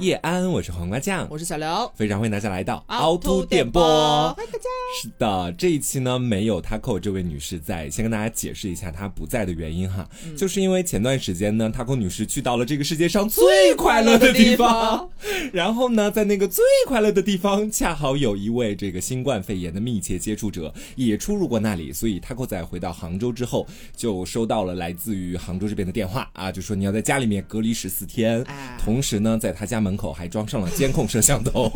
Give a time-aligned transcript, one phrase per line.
[0.00, 4.64] 叶安，我是黄瓜酱，我是小刘，非常欢迎大家来到凹凸电波，欢迎大家。
[5.02, 15.06] 是的，这一期呢没有 Taco 这位女士在，先跟大家解释一下她不在的原因哈，就是因为前段时间呢，Taco 女士去到了这个世界上最快乐的地方，
[15.52, 23.66] 然后呢，在那个最快乐的地方，恰好有一位这个新冠肺炎的密切接触者也出入过那里，所以 Taco 在回到杭州之后，
[23.96, 28.44] 就收到了来自于杭州这边的电话啊，就说你要在家里面隔离十四天，
[28.78, 31.70] 同时呢，在他家门口还装上了监控摄像头，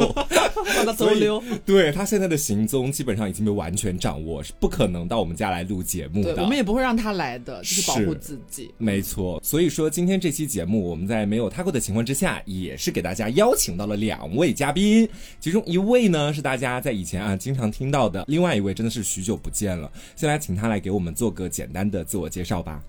[0.77, 1.43] 让他偷溜。
[1.65, 6.43] 对他现在的行踪基本上已经被完全掌握，是不可能到我们家来录节目的。
[6.43, 8.73] 我们也不会让他来的，就是保护自己。
[8.79, 15.09] 没错，所以说今天这期节目，我们在没有他过的情况之下，也是给大家邀请到了两位嘉宾，
[15.41, 19.91] 其中一位呢是大家在以前啊经常听到的，另外一位真的是许久不见了。
[20.17, 22.83] 先来请他来给我们做个简单的自我介绍吧。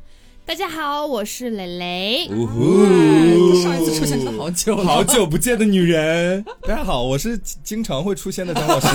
[0.48, 2.27] 大家好，我是蕾蕾。
[2.29, 6.46] 呜呼上一次出现真的好久，好久不见的女人。
[6.62, 8.87] 大家好，我是经常会出现的张老师。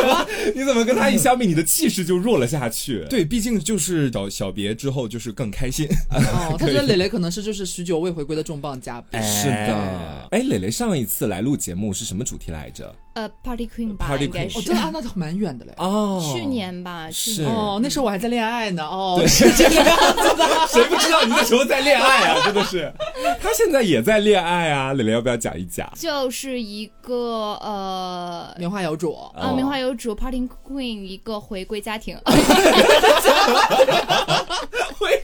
[0.56, 3.04] 你怎么跟他一相比，你的气势就弱了下去？
[3.10, 5.86] 对，毕竟就是找小别之后，就是更开心。
[6.10, 9.22] 哦，他觉得 蕾蕾可能是就是许久未回归的重磅嘉宾。
[9.22, 12.94] 是的，哎，蕾蕾上一次来录节目是什么主题来着？
[13.16, 14.58] 呃，Party Queen 吧，应该是。
[14.58, 15.72] 哦，真的啊，那蛮远的嘞。
[15.78, 17.44] 哦，去年吧，是。
[17.44, 18.86] 哦，那时候我还在恋爱呢。
[18.86, 20.44] 哦，是这个样子的。
[20.68, 22.42] 谁不知道你那时候在恋爱啊？
[22.44, 22.92] 真的是。
[23.40, 25.90] 他现在也在恋爱啊，蕾蕾要不要讲一讲？
[25.96, 32.18] 就是一个呃，名花有主啊，名花有主，Party Queen 一个回归家庭。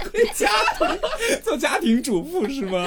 [0.12, 2.86] 回家庭，做家庭主妇是吗？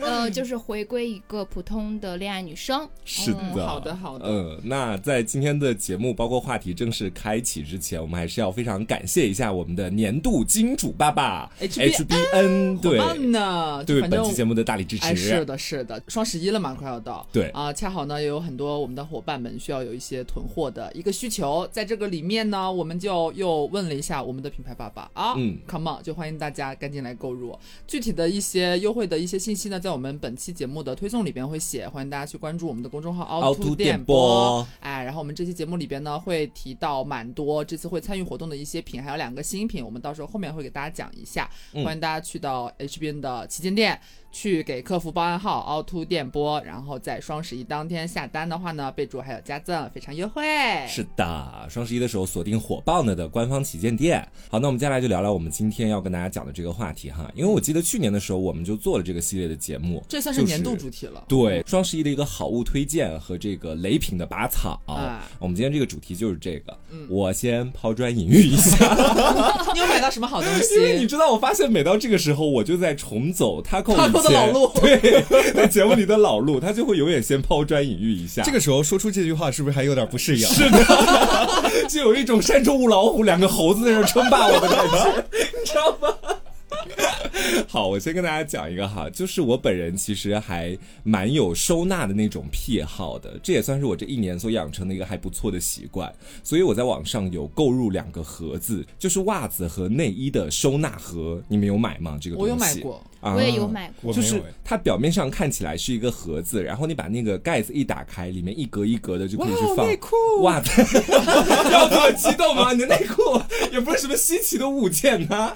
[0.00, 2.88] 呃，就是回归一个普通的恋爱女生。
[3.04, 4.26] 是的，好的，好的。
[4.28, 12.98] 嗯，那在今天的节目包括话题正式开启之前，我们还是要非常感谢一下我们的年度金主爸爸 HBN，对，
[13.84, 15.14] 对本期节目的大力支持。
[15.14, 17.26] 是的，是的，双十一了嘛，快要到。
[17.32, 27.58] 对啊，恰好呢，也有很多我们的伙伴们需要有一些囤货的一个需求，在这个里面呢，我们就又问了一下我们的品牌爸爸啊，嗯，Come on，就欢迎大家赶紧来购入。
[27.86, 34.66] 具体的一些优惠的一些信息呢，在我们本期节目的推送里边会写，欢迎大家去关注我们的公众号凹凸电波。
[34.80, 41.50] 哎，然后我们这期节目里边呢，会提到蛮多这次会参与活动的一些品，还有两个新品，我们到时候后面会给大家讲一下。
[41.72, 43.98] 欢迎大家去到 HBN 的旗舰店。
[44.34, 50.42] 去给客服报暗号凹凸电波，然后在双十一当天下单的话呢，备注还有加赠，非常优惠。
[50.88, 54.20] 是的，双十一的时候锁定火爆呢的官方旗舰店。
[54.50, 61.24] 好，那我们接下来就聊聊我们今天要跟大家讲的这个话题哈，因为我记得去年的时候我们就做了这个系列的节目，这算是年度主题了。
[61.28, 64.80] 对，双十一的一个好物推荐和这个雷品的拔草。
[64.86, 66.76] 啊我们今天这个主题就是这个。
[66.90, 68.76] 嗯我先抛砖引玉一下，
[69.74, 70.74] 你有买到什么好东西？
[70.80, 74.72] 因为你知道，我发现每到这个时候，我就在重走他扣他扣的老路。
[74.80, 78.42] 对，在节目里的老路，他就会永远先抛砖引玉一下。
[78.42, 80.46] 这个时候说出这句话，是不是还有点不适应？
[80.46, 80.78] 是的，
[81.88, 85.24] 就有一种山中无老虎，两个猴子在那称霸我的感觉，
[85.60, 86.16] 你知道吗？
[87.68, 96.12] 好，我先跟大家讲一个哈，就是我本人其实还蛮有收纳的那种癖好的，这也算是我这一年所养成的一个还不错的习惯。
[96.42, 102.16] 所以我在网上有购入两个盒子，就是袜子和内衣的收纳盒，你们有买吗？
[102.20, 104.12] 这个我有买过，我也有买过。
[104.12, 110.70] 就是它表面上看起来是一个盒子，然后你把那个盖子一打开，里面一格一格的就可以去放内裤、袜子。
[111.72, 112.72] 要这么激动吗？
[112.72, 113.40] 你的内裤
[113.72, 115.54] 也不是什么稀奇的物件呐，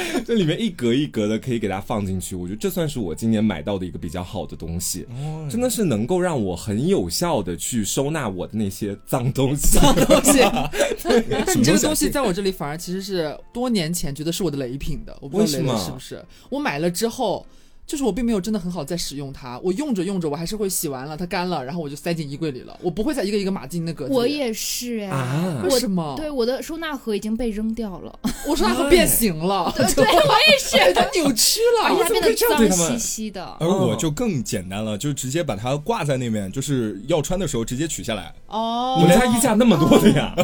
[0.26, 2.34] 这里面一格一格的可以给它放进去。
[2.34, 5.06] 我觉得这算是我今年买到的一个比较好的东西，
[5.50, 9.78] 真的是能够让我很有效的去收纳我的那些脏东西。
[9.78, 10.40] 脏东西，
[11.46, 16.24] 但你这个东西在我这里反而其实是多年前觉得是我的雷品的，我不知道雷雷是不是？
[16.50, 17.46] 我买了之后。
[17.86, 24.06] 就是我并没有真的很好在使用它，我用着用着，我还是会洗完了它干了，然后我就塞进衣柜里了，我不会再一个一个码进那个。
[24.06, 26.14] 我也是哎，为什么？
[26.16, 33.44] 对，我的收纳盒已经被扔掉了， 我收纳盒变形了，对我也是， 它扭曲了，而且它变得脏兮兮的。
[33.60, 38.32] 而我就更简单了，就直接把它挂在那边，就是要穿的时候直接取下来。
[38.46, 40.34] 哦，我们家衣架那么多的呀？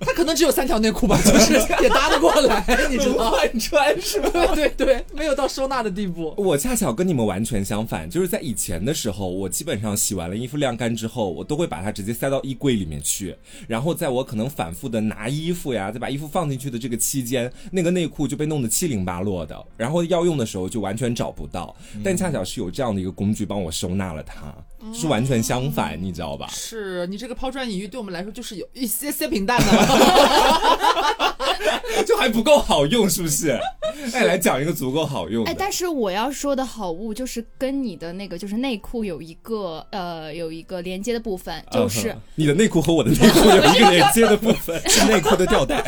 [0.00, 4.30] 它可能只有三条内裤吧，就是也搭得过来，你知道换 穿是吧？
[4.54, 6.34] 对对，没有到收纳的地步。
[6.36, 13.34] 我恰恰巧跟你们完全相反，就是在以前的时候，我基本上洗完了衣服晾干之后，我都会把它直接塞到衣柜里面去。
[13.66, 19.66] 然后在我可能反复的拿衣服呀，再把衣服放进去的这个期间，那个内裤就被弄得七零八落的。
[19.76, 21.74] 然后要用的时候就完全找不到。
[22.04, 24.54] 但恰巧是有这样的一个工具帮我收纳了它，
[24.94, 26.46] 是完全相反，你知道吧？
[26.52, 31.36] 是你这个抛砖引玉对我们来说就是有一些些平淡的。
[32.06, 33.58] 就还不够好用，是不是？
[34.12, 35.44] 哎，来讲一个足够好用。
[35.44, 45.82] 哎，但是我要说的好物就是跟你的那个就是内裤有一个呃有一个连接的部分，就是你的内裤和我的内裤有一个连接的部分， 是内裤的吊带。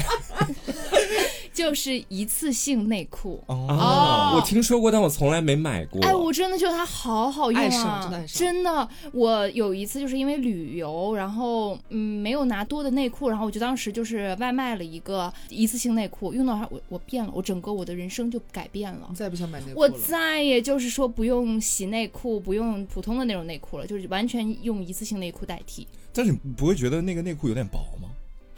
[1.58, 6.00] 就是一次性内裤哦，我听说过，但我从来没买过。
[6.02, 8.88] 哎，我真的觉得它好好用啊，真的真的。
[9.12, 19.10] 我有一次就是因为旅游，然后嗯没有拿多的内裤，然后我就当时就是外卖了一个一次性内裤，用到它我我变了，我整个我的人生就改变了。
[19.16, 25.84] 再也不想买内裤我再也就是说不用洗内裤，不用普通的那种内裤了，就是完全用一次性内裤代替。
[26.12, 28.07] 但是你不会觉得那个内裤有点薄吗？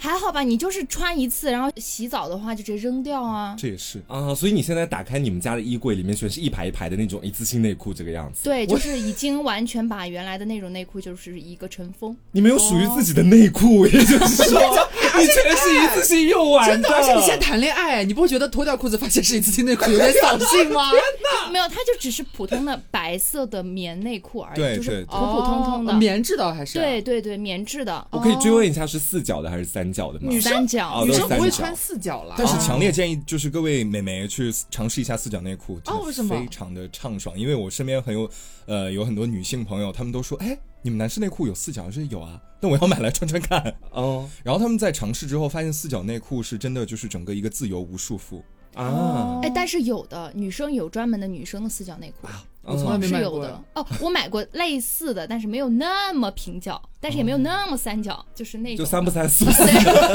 [0.02, 3.54] 还好吧，你就是穿一次，然后洗澡的话就直接扔掉啊。
[3.58, 8.40] 这也是啊，所以你现在打开你们家的衣柜，里面全是一排一排的那种一次性内裤，这个样子。
[8.44, 12.16] 对，就是已经完全把原来的那种内裤就是一个尘封。
[12.32, 14.88] 你没有属于自己的内裤，也就是说，
[15.18, 16.88] 你全是一次性用完的。
[16.88, 20.90] 而且你现在谈恋爱，你不会觉得脱掉裤子发现是一次性内裤有点扫兴吗？
[21.50, 26.78] 没有，它就只是普通的白色的棉内裤而已，就是普普通通的棉质的还是？
[26.78, 28.06] 对对对，棉质的。
[28.10, 30.30] 我可以追问一下，是四角的还是三角的吗？
[30.30, 30.60] 女生。
[30.60, 36.38] 女生不会穿四角了，但是强烈建议就是各位美眉去尝试一下四角内裤，哦，为什么？
[36.38, 38.30] 非常的畅爽，因为我身边很有
[38.66, 41.84] 呃有很多女性朋友，她们都说，哎，你们男士内裤有四角？
[41.84, 43.74] 我说有啊，那我要买来穿穿看。
[43.90, 48.42] 哦，然后他们在尝试之后发现四角内裤是真的就是整个一个自由无束缚
[48.74, 52.28] 啊，哎，但是有的女生有专门的女生的四角内裤。
[52.62, 53.44] 我从来没买过。
[53.74, 58.84] 哦，我买过类似的，但是没有那么平角，但是也没有那么三角，就是那种。
[58.84, 59.46] 就三不三四。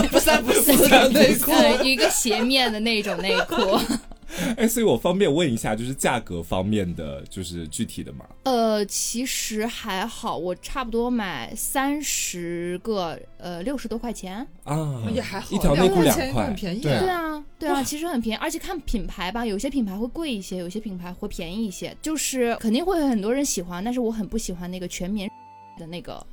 [0.09, 1.51] 不三不四的内裤，
[1.83, 3.55] 一个斜面的那种内裤。
[4.57, 8.25] 哎，所以我方便问一下，就是价格方面的，就是具体的吗？
[8.43, 16.81] 呃，其实还好，我差不多买三十个，呃，六十多块钱啊，也还好，一条内裤两块，很便宜。
[16.81, 25.29] 对啊，对啊，其实很便宜，而且看品牌吧，有些品牌会贵一些，有些品牌会便宜一些，就是肯定会有很多人喜欢，但是我很不喜欢那个全棉
[25.77, 26.25] 的那个。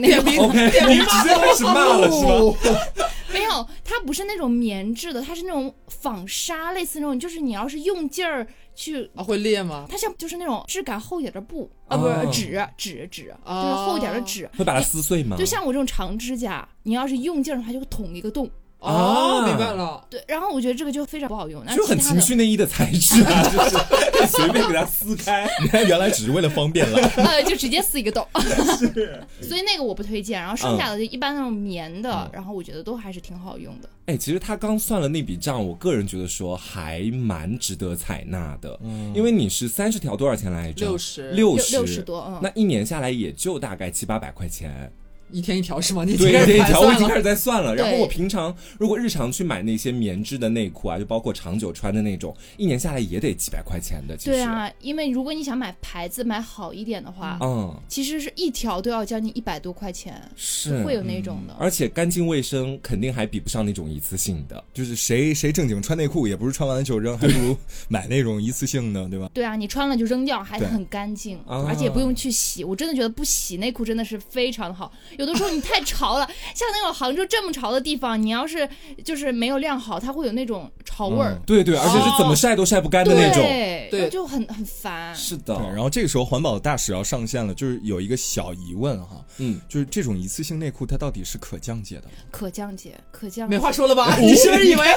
[0.00, 2.24] 点名，OK，点名直接开始骂了是
[2.70, 3.06] 吧？
[3.32, 9.86] 没有，它不是那种棉质的，它是那种纺纱，类似那种，就是你要是用劲儿去啊，会裂吗？
[9.90, 15.36] 它像就是那种质感厚一点的布啊，不是纸纸纸，就是厚一点的纸，会把它撕碎吗？
[15.36, 18.48] 就像我这种长指甲，你要是用劲儿的话，就会捅一个洞。
[18.78, 20.04] 哦，明白了。
[20.08, 23.42] 对，然后我觉得这个就非常不好用，就很情趣内衣的材质啊，
[24.12, 25.48] 就是随便给它撕开。
[25.60, 26.98] 你看，原来只是为了方便了。
[27.16, 28.24] 呃，就直接撕一个洞。
[28.78, 29.20] 是。
[29.40, 33.88] 所以那个我不推荐，然后剩下的就一般那种棉的，然后我觉得都还是挺好用的。
[34.06, 38.78] 哎，其实他刚算了那笔账，我个人觉得说还蛮值得采纳的，
[39.14, 40.86] 因为你是三十条多少钱来着？
[40.86, 42.24] 六十，六十，六十多。
[42.28, 42.38] 嗯。
[42.40, 44.92] 那一年下来也就大概七八百块钱。
[45.30, 46.04] 一天一条是吗？
[46.06, 47.74] 你对，一天一条，我已经开始在算了。
[47.74, 54.16] 然后我平常如果日常去买那些棉质的内裤啊，就包括长久穿的那种，一年下来也得几百块钱的。
[54.18, 61.54] 对啊，因为如果你想买牌子买好一点的话，嗯，其实是一条都要将近一百多块钱，是会有那种的。
[61.58, 64.62] 而且干净卫生肯定还比不上那种一次性的。
[64.72, 67.56] 就是谁谁正经穿内裤，也不是穿完了就扔，还不如
[67.88, 69.30] 买那种一次性的，对吧？
[69.34, 72.64] 对啊，你穿了就扔掉，还很干净，而且不用去洗。
[72.64, 74.92] 我真的觉得不洗内裤真的是非常的好。
[75.18, 76.16] 有的时候你太潮。
[76.16, 78.68] 了，像那种杭州这么潮的地方，你要是
[79.04, 81.36] 就是没有晾好，它会有那种潮味儿。
[81.46, 83.42] 对对，而且是怎么晒都晒不干的那种，
[83.90, 85.14] 对，就很很烦。
[85.14, 92.12] 是的，然后这个时候环保大使要上线了，就是有一个小疑问哈，嗯，就是这种一次性内裤它到底是可降解的吗？
[92.30, 93.48] 可降解，可降。
[93.48, 94.16] 没话说了吧？
[94.18, 94.86] 你是不是以为？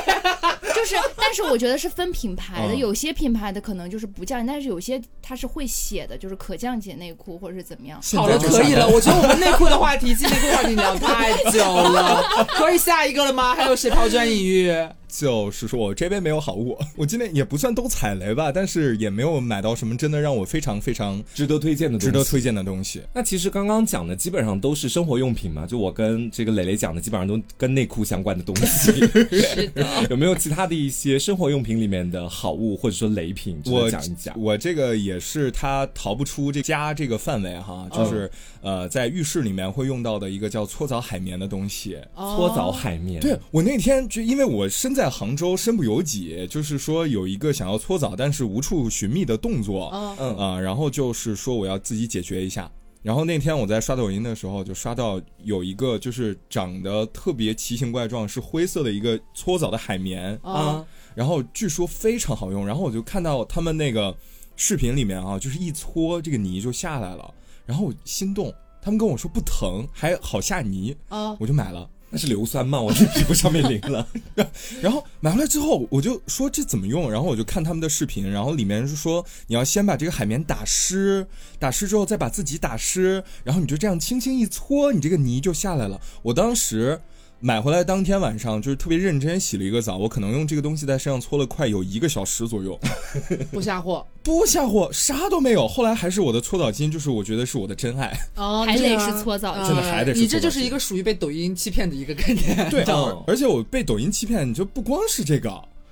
[0.76, 8.00] 就是，但是我觉得是分品牌的，有些品牌的可能就是不降，但是有些它是会写的，就是可降解内裤或者是怎么样。
[8.16, 8.88] 好了，可以了。
[8.88, 12.24] 我觉得我们内裤的话题，内裤话题聊太久了，
[12.56, 13.54] 可以下一个了吗？
[13.56, 14.74] 还有谁抛砖引玉？
[15.10, 23.02] 就是说我这边没有好物， 我今天也不算都踩雷吧，但是也没有买到什么真的让我非常非常值得推荐的、值得推荐的东西。
[23.14, 28.92] 那其实刚刚讲的基本上都是生活用品嘛，就我跟这个磊磊讲的基本上都跟内裤相关的东西。
[29.40, 33.60] 是的， 有没有其他的一些生活用品里面的好物或者说雷品？
[33.66, 34.40] 我讲一讲。
[34.40, 38.30] 我这个也是它逃不出这家这个范围哈，就是
[38.62, 41.98] 呃在浴室里面会用到的一个叫搓澡海绵的东西。
[42.16, 43.22] 搓澡海绵。
[43.22, 52.72] 对我那天就因为我身在杭州，身不由己，就是说有一个想要搓澡但是无处寻觅的动作，嗯啊，然后就是说我要自己解决一下。
[53.02, 62.68] 然后那天我在刷抖音的时候，就刷到有一个就是长得特别奇形怪状，是灰色的一个搓澡的海绵啊，然后据说非常好用。
[62.68, 64.14] 然后我就看到他们那个
[64.58, 67.34] 视频里面啊，就是一搓这个泥就下来了，
[67.66, 71.90] 然后我心动，他们跟我说不疼，还好下泥啊，我就买了。
[72.10, 72.80] 那是硫酸吗？
[72.82, 74.08] 我在皮肤上面淋了。
[74.82, 77.12] 然后买回来之后，我就说这怎么用？
[77.12, 81.28] 然后我就看他们的视频，然后里面是说你要先把这个海绵打湿，
[81.60, 86.02] 打湿之后再把自己打湿，然后你就这样轻轻一搓，你这个泥就下来了。
[86.24, 87.00] 我当时。
[87.42, 92.78] 买回来当天晚上就是特别认真洗了一个澡，我可能用这个东西在身上搓了快有一个小时左右，
[93.52, 95.66] 不下货，不下货，啥都没有。
[95.66, 98.12] 后来还是我的搓澡巾，就是我觉得是我的真爱。
[98.36, 100.20] 哦，还得是搓澡巾，真的还得是。
[100.20, 102.70] 你这就是一个属于被抖音欺骗的一个概念。
[102.70, 102.84] 对，
[103.26, 105.50] 而且我被抖音欺骗，你就不光是这个。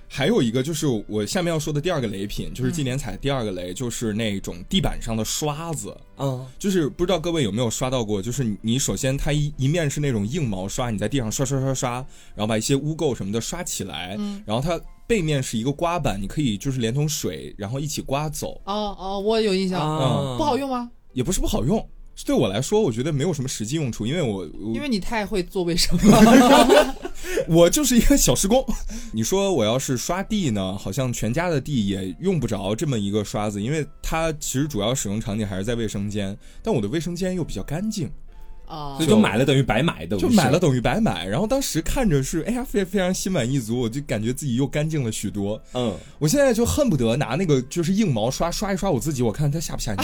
[0.09, 5.95] 还有一个就是我下面要说的第二个雷品，就是今年踩第二个雷，就是那种地板上的刷子。
[6.17, 11.91] 嗯，就是不知道各位有没有刷到过，就是你首先它一一面是那种硬毛刷，你在地上刷刷刷刷，
[12.33, 14.15] 然后把一些污垢什么的刷起来。
[14.17, 18.61] 嗯，然后它背面是一个刮板，你可以就是连同水然后一起刮走。
[18.65, 19.79] 哦哦，我有印象。
[19.81, 20.89] 嗯，不好用吗？
[21.13, 21.87] 也不是不好用。
[22.25, 26.95] 对我来说，我觉得没有什么实际用处，因为我因为你太会做卫生了，
[27.47, 28.65] 我就是一个小时工。
[29.13, 38.11] 你说我要是刷地呢，好像全家的地也用不着这么一个刷子，因为它其实主要使用场景还是在卫生间，但我的卫生间又比较干净。
[38.67, 41.25] 啊，所以就买了等于白买的，就买了等于白买。
[41.25, 45.61] 然后当时看着是，哎呀，非非常心满意足，我就感觉自己又干净了许多。
[45.73, 50.01] 嗯，我现在就恨不得拿那个就是硬毛刷刷一刷我自己，我看它下不下泥。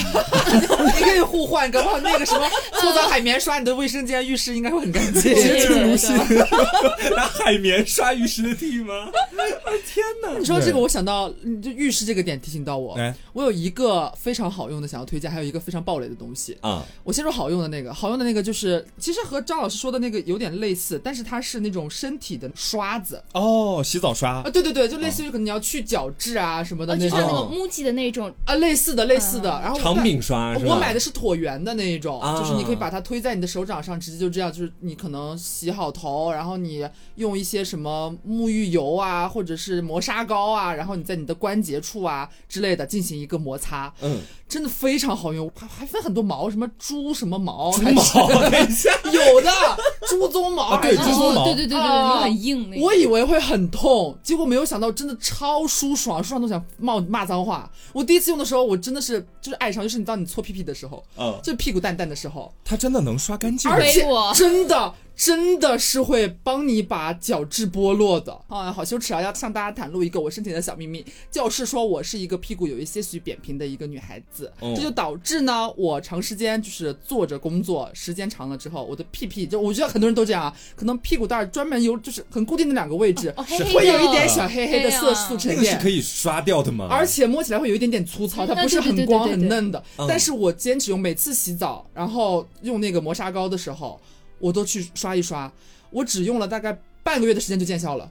[0.86, 2.48] 你可以互换，搞不好那个什么
[2.80, 5.22] 搓澡海绵刷你的卫生间、浴室应该会很干净。
[5.34, 6.16] 洁净如新，
[7.14, 9.10] 拿海绵刷浴室的地吗？
[9.86, 10.38] 天哪！
[10.38, 11.28] 你说这个，我想到
[11.62, 12.98] 就浴室这个点提醒到我，
[13.34, 16.82] 我有一个非常好用的想要推荐，还有一个非常暴雷的东西啊。
[17.02, 18.53] 我先说好用的那个，好用的那个就。
[18.53, 18.53] 是，
[18.98, 29.50] 其实和张老师说的那个有点类似，但是它是那种身体的刷子哦，洗澡刷啊，对对对，就类似于可能你要去角质啊什么的那种，就像那个木器的那种啊，类似的类似的。
[29.62, 44.20] 然后长柄刷，我买的是椭圆的那一种，就是你可以把它推在你的手掌上，直接就这样，就是你可能洗好头，然后你用一些什么沐浴油啊，或者是磨砂膏啊，然后你在你的关节处啊之类的进行一个摩擦，嗯。
[44.46, 48.02] 真的非常好用，还还分很多毛，什么猪什么毛，猪毛，
[48.50, 49.50] 等一下， 有的
[50.08, 52.80] 猪鬃毛，对，猪鬃毛，对对对对，很硬。
[52.80, 57.70] 我以为会很痛，结果没有想到，真的超舒爽，舒爽都想冒骂脏话。
[57.92, 64.94] 我第一次用的时候，我真的是就是爱上，就是你当你搓屁屁的时候，嗯，就屁股蛋蛋的时候，它真的能刷干净，而且真的。
[65.16, 68.72] 真的是会帮你把角质剥落的啊！
[68.72, 69.22] 好羞耻啊！
[69.22, 86.88] 要向大家袒露一个我身体的小秘密，就是说我是一个屁股有一些许扁平的一个女孩子，这就导致呢，我长时间就是坐着工作，时间长了之后，我的屁屁就我觉得很多人都这样啊，可能屁股蛋专门有就是很固定的两个位置，会有一点小黑黑的色素沉淀，那个是可以刷掉的吗？
[86.90, 89.82] 而且摸起来会有一点点粗糙，它不是很光很嫩的。
[90.08, 94.00] 但是我坚持用，每次洗澡然后用那个磨砂膏的时候。
[94.44, 95.50] 我都去刷一刷，
[95.88, 98.10] 我只用了大概半个月的时间就见效了，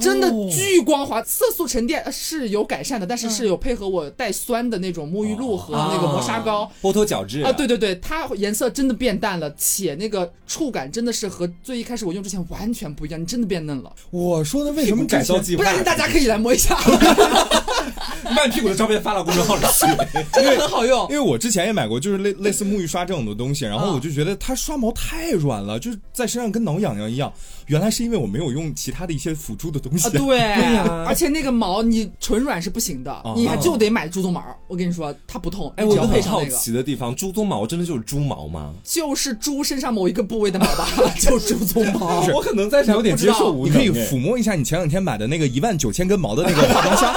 [0.00, 13.92] 真的巨光滑，色素沉淀是有改善的，但是是有配合我带酸的那种沐浴露和那个磨砂膏剥脱角质啊，对对对，它颜色真的变淡了，且那个触感真的是和最一开始我用之前完全不一样，你真的变嫩了。
[14.10, 15.62] 我说的为什么改造计划？
[15.62, 16.78] 不然大家可以来摸一下。
[18.34, 19.86] 卖屁股的照片发到公众号里去，
[20.32, 21.02] 真的很好用。
[21.08, 27.32] 因为我之前也买过，就是类类似沐浴刷这种的东西，然后我就觉得它刷毛太软了，就是在身上跟挠痒痒一样。
[27.68, 30.10] 原来是因为我没有用其他的一些辅助的东西。
[30.16, 34.42] 对呀， 而且那个毛你纯软是不行的，你还就得买猪鬃毛。
[34.66, 35.72] 我跟你说，它不痛。
[35.76, 38.74] 哎，我很好奇的地方，猪鬃毛真的就是猪毛吗？
[38.82, 40.88] 就是猪身上某一个部位的毛吧，
[41.20, 42.26] 就猪鬃毛。
[42.34, 47.14] 我可能在想有点接受，你可以抚摸一下你前两天买的那个一万九千根毛的那个化妆箱。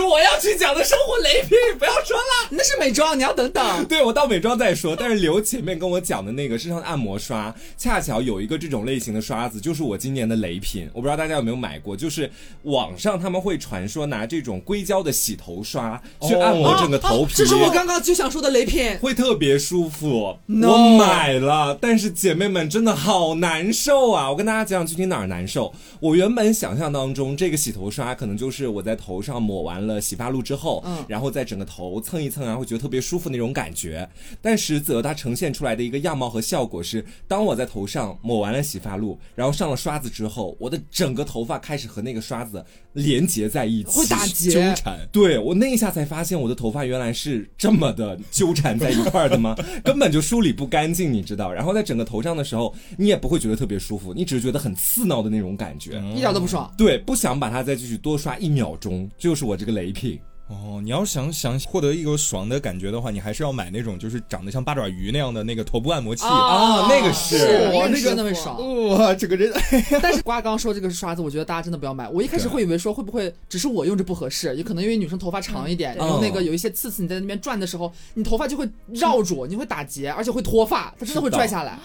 [0.00, 3.64] 我要去讲的生活雷品，不要说了，那是美妆，你要等等。
[3.88, 4.94] 对，我到美妆再说。
[4.94, 10.88] 但是刘前面跟我讲的那个身上的按摩刷，恰巧有一个这种类型的刷子，就是我今年的雷品。
[10.92, 12.30] 我不知道大家有没有买过，就是
[12.64, 20.36] 网上他们会传说拿这种硅胶的洗头刷去按摩整个头皮，这是我刚刚就想说的雷品，会特别舒服。
[20.46, 24.30] 我买了，但是姐妹们真的好难受啊！
[24.30, 25.72] 我跟大家讲具体哪儿难受。
[26.00, 29.38] 我原本想象当中，这个洗头刷可能就是我在头上。
[29.38, 34.08] 抹完了洗发露之后，嗯，然后在整个头蹭一蹭然后觉得特别舒服那种感觉。
[34.40, 42.64] 但实则它呈现出来的一个样貌和效果是，当我在头上抹完了洗发露，然后上了刷子之后，我的整个头发开始和那个刷子
[42.98, 44.98] 连接在一起，会打结纠缠。
[45.10, 49.56] 对我那一下才发现，我的头发原来是这么的纠缠在一块的吗？
[49.82, 51.50] 根本就梳理不干净，你知道。
[51.50, 56.70] 然后在整个头上的时候，你也不会觉得特别舒服，你只是觉得很刺挠的那种感觉，一点都不爽。
[56.76, 59.38] 对，不想把它再继续多刷一秒钟就。
[59.38, 68.56] 是我这个雷品哦，你要想想获得一个爽的感觉的话，你还是要买那种就是长得像八爪鱼那样的那个头部按摩器啊，那个是我那个真的会爽
[68.88, 69.52] 哇，整个人。
[70.00, 72.08] 但是瓜刚刚说这个刷子，我觉得大家真的不要买。
[72.08, 81.78] 我一开始会以为说会不会只是我用着不合适，也可能因为女生头发长一点，然后那个有一些刺刺，你在那边转的时候，你头发就会绕住，你会打结，而且会脱发，它真的会拽下来。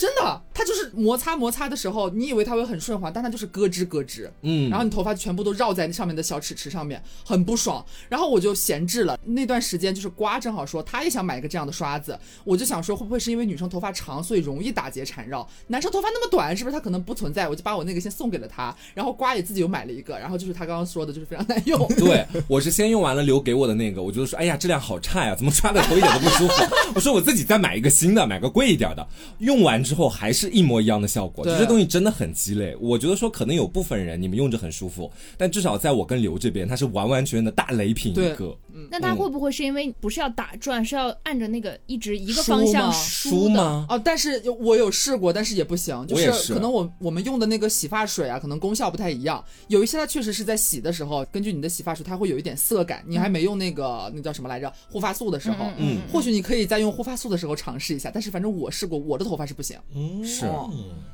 [0.00, 7.84] 真的，它就是摩擦摩擦的时候，你以为它会很顺滑，但它就是咯吱咯吱，嗯，然后你头发全部都绕在上面的小齿齿上面，很不爽。
[8.08, 17.46] 然后我就闲置了那段时间，就是瓜正好说他也想买一个这样的刷子，我就想说会不会是因为女生头发长，所以容易打结缠绕，男生头发那么短，是不是他可能不存在？
[17.46, 21.86] 我就把我那个先送给了他，然后瓜也自己又买了一个，然后就是他刚刚说的，就是非常耐用。
[21.98, 26.54] 对，我是先用完了留给我的那个，我就说哎呀质量好差呀，怎么刷的头一点都不舒服？
[26.96, 29.06] 我说我自己再买一个新的，买个贵一点的，
[29.40, 30.70] 用完之后还是一。
[30.70, 32.76] 模一样的效果，这些东西真的很鸡肋。
[32.80, 38.56] 我觉得说可能有部分人你们用着很舒服，但至少在我跟刘这边，它是完完全全的大雷品一个。
[38.90, 43.86] 那它会不会是因为不是要打转，是要按着那个一直一个方向梳吗？
[43.88, 49.44] 哦，但是我有试过，但是也不行，就是可能我我们用的那个洗发水啊，可能功效不太一样。
[49.68, 53.04] 有一些它确实是在洗的时候，根据你的洗发水，它会有一点涩感。
[53.06, 58.10] 你还没用那个那叫什么来着护发素的时候，嗯，或许你可以在用护发素的时候尝试一下。
[58.12, 59.78] 但是反正我试过，我的头发是不行。
[59.94, 60.50] 嗯，是。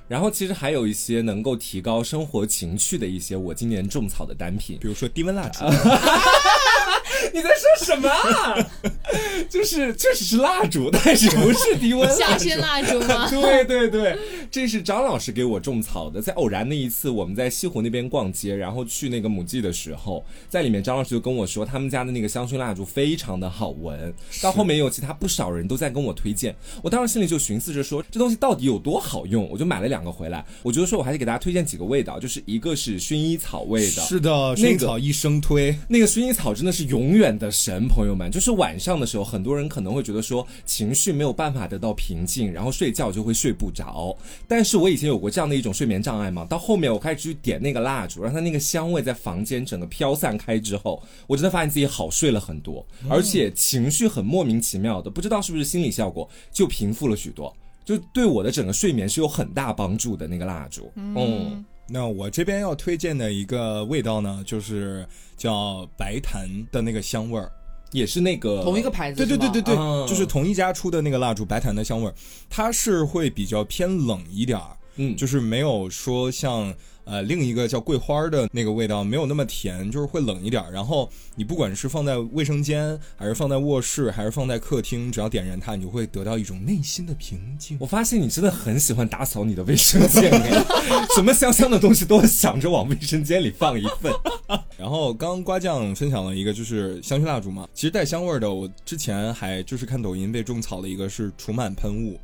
[0.09, 5.65] 然后其实还有一些能够提高生活情趣的一些我今年种草的单品，比如说低温蜡烛。
[7.33, 8.09] 你在说什么？
[8.09, 8.71] 啊
[9.49, 13.29] 就是确实是蜡烛，但是不是低温 香薰蜡烛吗？
[13.31, 14.19] 对对对，
[14.51, 16.21] 这是张老师给我种草的。
[16.21, 24.13] 在偶然那一次，我们在西湖那边逛街，然后去那个母记的时候，在里面张老师就跟我说，他们家的那个香薰蜡烛非常的好闻。
[24.43, 29.49] 到后面有其他不少人都在跟我推荐，我当时心里就寻思着说，这东西到底有多好用？
[29.49, 30.45] 我就买了两个回来。
[30.63, 38.31] 我觉得说我还是给大家推荐几个味道，就是一个是薰衣草味的，是的，薰衣草一生推，那个薰衣草真的是永远的神，朋友们。
[38.31, 44.17] 就是晚上的时候，很多人可能会觉得说情绪没有办法得到平静，然后睡觉就会睡不着。
[44.49, 60.91] 但是我以前有过这样的一种睡眠障碍嘛，到后面我开始去点那个蜡烛，让它那个香味在房间整个飘散开之后，我真的发现自己好睡了很多，而且情绪很莫名其妙的，不知道是不是心理效果，就平复了许多，就对我的整个睡眠是有很大帮助的那个蜡烛。
[60.97, 67.51] 嗯，那我这边要推荐的一个味道呢，就是叫白檀的那个香味儿。
[67.93, 69.77] 也是那个同一个牌子，对对对对对，
[70.09, 72.15] 就是同一家出的那个蜡烛，白檀的香味儿，
[72.51, 76.75] 它是会比较偏冷一点儿，嗯，就是没有说像。
[77.07, 80.63] 呃，另一个叫桂花的那个味道没有那么甜，就是会冷一点。
[80.73, 87.77] 然后你不管是放在卫生间，还是放在卧室，还是放在客厅，只要点燃它，你就会得到一种内心的平静。
[87.81, 90.31] 我发现你真的很喜欢打扫你的卫生间，
[91.15, 94.13] 什么香香的东西都想着往卫生间里放一份。
[94.77, 102.19] 然后刚刚瓜酱分享了一个就是香薰蜡烛嘛，其实带香味的，我之前还就是看抖音被种草的一个是除螨喷雾。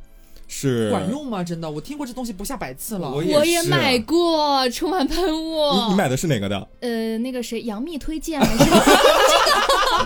[0.55, 1.43] 是管用吗？
[1.43, 3.09] 真的，我听过这东西不下百次了。
[3.11, 5.73] 我也我也买过除螨喷雾。
[5.73, 6.67] 你你买的是哪个的？
[6.81, 8.39] 呃，那个谁，杨幂推荐。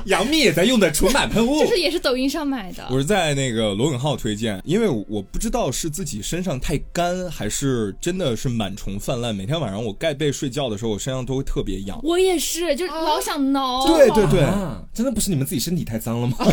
[0.05, 2.87] 杨幂也在用的除螨喷雾， 就是也是抖音上买的。
[2.89, 9.35] 我是在那个罗永浩推荐，因为我不知道是自己身上太干，还是真的是螨虫泛滥。
[9.35, 11.99] 每天晚上我盖被睡觉的时候，我身上都会特别痒。
[12.03, 13.85] 我也是，就是老想挠。
[13.85, 14.47] 对对对，
[14.93, 16.37] 真的不是你们自己身体太脏了吗？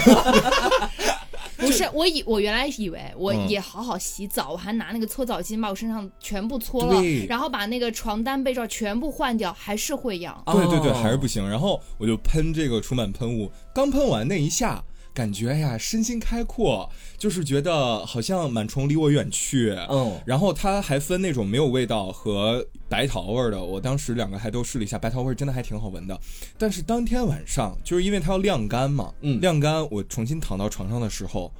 [1.64, 10.42] 不是，我以我原来以为我也好好洗澡，我还拿那个搓澡巾把我身上全部搓了，然后把那个床单被罩全部换掉，还是会痒。
[10.46, 11.48] 对对对，还是不行。
[11.48, 14.82] 然后我就喷这个除螨喷雾，刚喷完那一下。
[15.14, 19.70] 感觉哎呀，身心开阔，就是觉得好像螨虫离我远去。
[19.88, 26.20] 嗯，然后它还分那种没有味道和白桃味的，我当时两个还都试了一下，白桃味真的还挺好闻的。
[26.58, 31.52] 但是当天晚上，就是因为它要晾干嘛，嗯，晾干，我重新躺到床上的时候，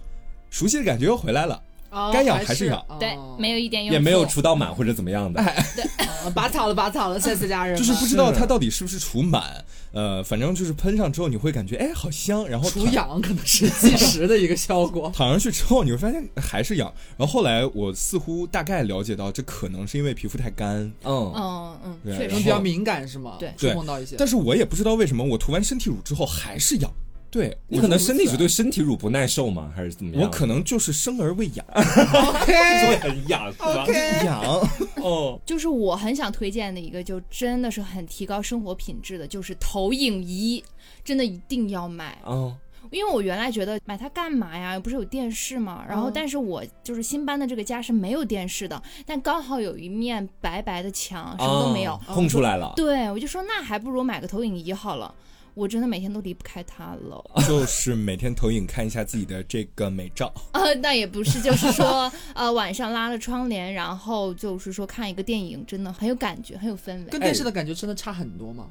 [0.51, 1.63] 熟悉的感觉又回来了。
[2.13, 5.43] 该痒还是痒，对，没有一点用，也没有除到螨或者怎么样的，
[5.77, 5.85] 对，
[6.35, 7.77] 拔草了，拔草了，谢谢家人。
[7.77, 9.43] 就是不知道它到底是不是除螨，
[9.93, 12.47] 呃，反正就是喷上之后你会感觉，哎，好香。
[12.49, 16.93] 然后除痒可能是即时的一个效果， 躺上去之后你会发现还是痒。
[17.17, 23.37] 然后后来我似乎大概了解到，这可能是因为皮肤太干，嗯嗯嗯，确实比较敏感是吗？
[23.39, 24.17] 对，触碰到一些。
[24.17, 26.91] 但是我也不知道为什么我涂完身体乳之后还是痒。
[27.35, 29.73] 对你可能身体只对身体乳不耐受吗？
[29.75, 30.23] 还是怎么样？
[30.23, 32.53] 我可能就是生而为痒，OK，
[32.87, 33.85] 会很痒是吧？
[34.25, 34.41] 痒
[35.03, 40.63] 哦， 就是我很想推荐的一个，就真的是很提高生活品质的，就是投影仪，
[41.05, 42.17] 真的一定要买。
[42.25, 42.57] 哦。
[42.91, 44.79] 因为我原来觉得买它干嘛呀？
[44.79, 45.85] 不是有电视吗？
[45.89, 52.73] 然后，但是我就是新搬的这个家是没有电视的，但刚好有一面白白的墙，什么都没有，空出来了。
[52.77, 55.13] 对，我就说那还不如买个投影仪好了。
[55.55, 60.33] 我真的每天都离不开它了， 就是每天投影看一下自己的这个美照。
[60.53, 67.05] 呃，那也不是，就是说， 呃，晚上拉了窗帘，然后就是说看一个电影，真的很有感觉，很有氛围。
[67.05, 68.67] 跟电视的感觉真的差很多吗？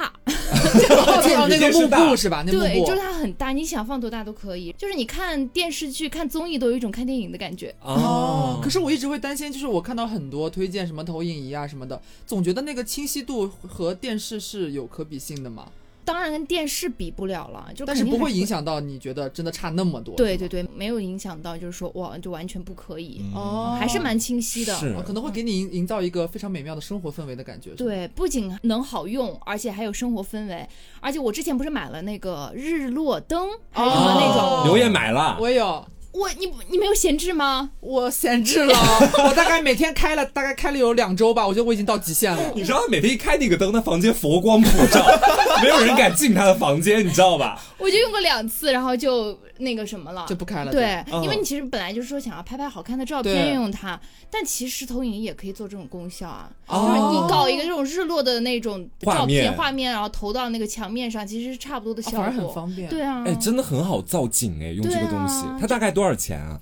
[0.00, 0.12] 大，
[1.48, 2.42] 那个幕布是吧？
[2.46, 4.74] 那对，就是它很大，你想放多大都可以。
[4.78, 7.74] 就是你看电视剧、看综艺都有一种看电影的感觉。
[7.82, 15.66] 哦，可是我一直会担心，就是我看到很多推荐什么投影仪啊什么的，总觉得那个清晰度和电视是有可比性的嘛。
[16.04, 20.14] 当然跟电视比不了了，就但是不会影响到你觉得真的差那么多。
[20.16, 27.70] 对对对，没有影响到，就是说哇，就完全不可以哦，还是蛮清晰的，可能会给你营营造一个非常美妙的生活氛围的感觉。
[27.74, 30.66] 对，不仅能好用，而且还有生活氛围。
[31.00, 34.64] 而且我之前不是买了那个日落灯，还是什么那种？
[34.64, 35.86] 刘烨买了，我有。
[36.12, 37.70] 我你你没有闲置吗？
[37.80, 38.74] 我闲置了，
[39.24, 42.42] 我大概每天开了大概开了有两周吧，我觉得我已经到极限了。
[42.54, 45.04] 你知道每天一开那个灯，那房间佛光普照，
[45.62, 47.60] 没有人敢进他的房间，你知道吧？
[47.78, 49.38] 我就用过两次，然后就。
[49.62, 50.72] 那个什么了，就不开了。
[50.72, 56.48] 对，因为你其实本来就是说想要拍拍好看的照片用它，但其实投影仪也可以做这种功效啊。
[56.66, 62.88] 就是你搞一个这种日落的那种照片画面，然后投到那个墙面上，其实是差不多的效果，反而很方便。
[62.88, 66.60] 对啊，哎，真的很好造景哎，用这个东西，它大概多少钱啊？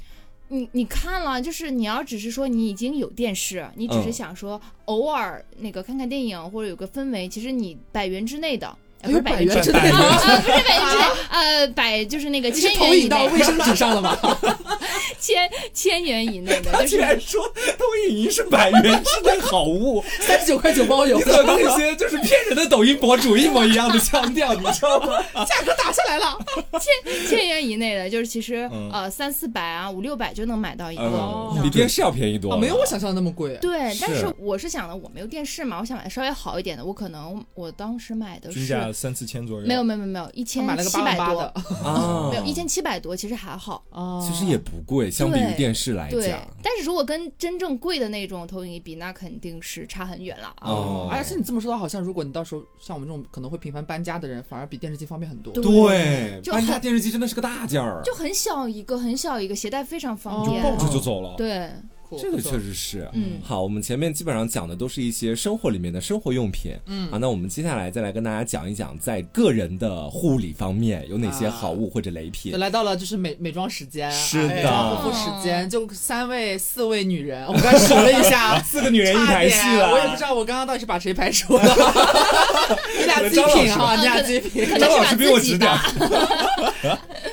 [0.48, 8.76] 你你看了，就是你要只是说你已经有电视，你只是想说偶尔那个看看电影或者有个氛围，其实你百元之内的。
[9.02, 13.08] 不是百元之内啊，不是百元之内，呃，百就是那个千元以内。
[13.08, 14.18] 到卫生纸上了吗？
[15.20, 16.70] 千千元以内的。
[16.72, 17.40] 他居然说
[17.78, 21.18] 投影仪是百元之内好物， 三十九块九包邮。
[21.18, 25.22] 和那些就是骗人的抖音博主一模一样的腔调，你知道吗？
[25.44, 26.38] 价格打下来了，
[26.72, 33.56] 千千元以内的，就是其实呃三四百啊五六百就能买到一个，比电视要便宜多，没有我想象的那么贵。
[33.60, 38.87] 对，但是我是想的，我没有电视嘛，我想买稍微好一点的，我可能我当时买的是。
[38.92, 41.40] 三四千左右，没有没有没有没有 一千七百多
[41.84, 46.40] 啊，没有一千七百多，其实还好哦，其实也不贵，相比于电视来讲。
[46.62, 51.08] 但是如果跟真正贵的那种投影仪比，那肯定是差很远了哦。
[51.10, 55.52] 而且你这么说的，好像如果你到时候像我们这种可能会频繁搬家的人，反而比电视机方便很多。
[55.52, 61.34] 对，搬家电视机真的是个大件儿，就很小一个，很小一个，携带非常方便，就抱着就走了。
[61.36, 61.70] 对。
[62.16, 72.58] 这个确实是，嗯，好，我们前面基本上讲的都是一些生活里面的生活用品，嗯，啊，那我们接下来再来跟大家讲一讲，在个人的护理方面有哪些好物或者雷品。
[72.58, 81.62] 来到了就是美美妆时间，是的，护肤时间，就三位四位女人， 我刚才数了一下， 四个女人一台戏了，我也不知道我刚刚到底是把谁排除了，
[82.98, 85.70] 你俩极品啊，你俩极品，张老师比我值点。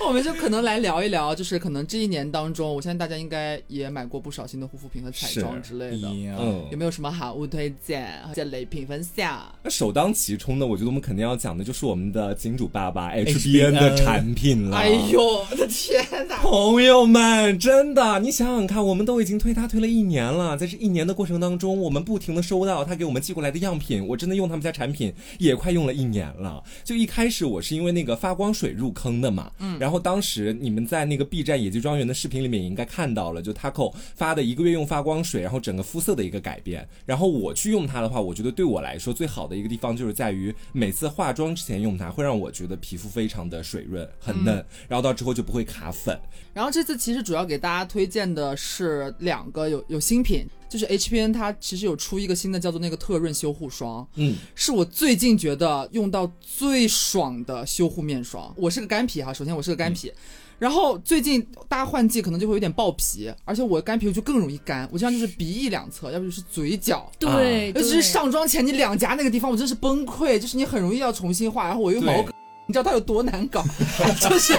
[0.05, 9.43] 我们就可能来聊一聊，就是可能这一年当中，我相信大家应该也买过不少新的护肤品和彩妆之类的，嗯，有没有什么好物推荐或者雷品分享？
[9.63, 14.78] 那首当其冲的，我觉得我们肯定要讲的就是我们的金主爸爸 HBN 的产品了。
[14.78, 16.38] 哎呦，我的天哪！
[16.38, 26.63] 朋友们，真的，你想想看，我们都已经推他推了一年了，在这一年的过程当中，我们不停的收到他给我们寄过来的样品，我真的用他们家产品也快用了一年了。
[26.86, 29.99] 就一开始我是因为那个发光水入坑的嘛，嗯，然后。
[30.06, 36.87] 当时你们在那个 B 站野鸡庄园的视频里面也应该看到了，就 Taco 发的一个月用发光水，然后整个肤色的一个改变。
[37.05, 46.19] 然后我去用它的话，我觉得对我来说最好的一个地方就是在于每次化妆之前用它，会让我觉得皮肤非常的水润、很嫩，然后到之后就不会卡粉。
[46.53, 50.47] 然后这次其实主要给大家推荐的是两个有有新品。
[50.67, 58.53] 就是 HBN 它其实有出一个新的叫做那个特润修护霜，嗯，是我最近觉得用到最爽的修护面霜。
[58.57, 60.11] 我是个干皮哈，首先我是个干皮，
[60.57, 72.25] 然后最近大家换季可能就会有点爆皮，而且我干皮就更容易干，我经常就是鼻翼两侧，要不就是嘴角，对，尤其是上妆前你两颊那个地方，我真是崩溃，就是你很容易要重新画，然后我又毛。
[72.67, 73.63] 你知道它有多难搞，
[74.30, 74.54] 就是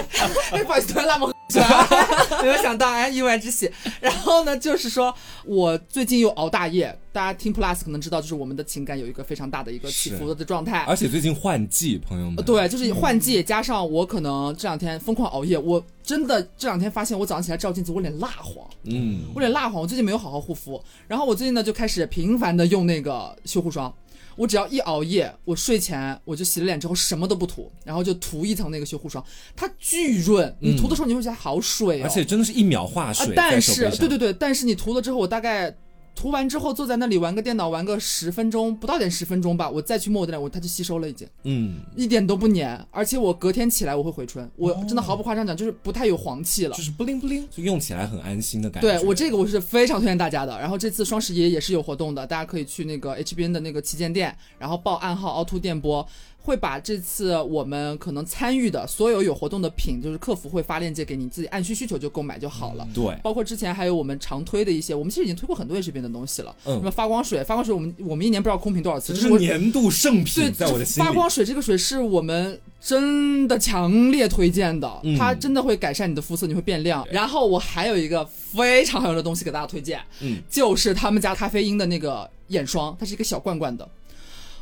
[0.51, 1.33] 哎，不好意思，突然那么？
[2.43, 3.71] 没有想到哎，意外之喜。
[4.01, 5.13] 然后呢，就是说
[5.45, 10.79] 我最近又熬大夜，大家听 Plus 可能知道，就是我们的情感有一个非常大的一个起伏的状态。
[10.87, 20.81] 而且最近换季，朋友们，对，就是换季加上我可能这两天疯狂熬夜，我真的这两天发现我早上起来照镜子，我脸蜡黄，嗯，我脸蜡黄，我最近没有好好护肤。
[21.07, 23.93] 然后我最近呢就开始频繁的用那个修护霜。
[24.37, 29.21] 我只要一熬夜，我睡前我就洗了脸之后什么都不涂，然后就涂一层那个修护霜，
[29.55, 30.55] 它巨润。
[30.59, 33.33] 你涂的时候你会觉得好水，而且真的是一秒化水。
[33.35, 35.75] 但是，对对对，但是你涂了之后，我大概
[36.17, 48.89] 涂完之后坐在那里玩个电脑，玩个十分钟不到点十分钟吧，我再去抹我的脸，我它就吸收了已经，嗯，一点都不粘，而且我隔天起来我会回春，我真的毫不夸张讲，就是不太有黄气了，就是不灵不灵，就用起来很安心的感觉。
[48.89, 50.59] 对我这个我是非常推荐大家的。
[50.59, 56.07] 然后这次双十一也是有活动的，大家可以去那个 HBN 的那个旗舰店，然后报暗号凹凸电波。
[56.47, 62.87] 会把这次我们可能参与的所有有活动的品，就是客服会发链接给你，自己按需需求就购买就好了。
[62.93, 66.55] 对，包括之前还有我们常推的一些，我们其实已经推过很多 H 边的东西了。
[66.63, 71.05] 嗯，什么发光水，发光水我们我们一年不知道空瓶多少次，这是年度圣品，在我的心里。
[71.05, 77.05] 发光水这个水是我们真的强烈推荐的，它真的会改善你的肤色，你会变亮。
[77.11, 83.85] 然后我还有一个非常好用的东西给大家推荐，嗯，就是他们家咖啡因的那个眼霜，它是一个小罐罐的。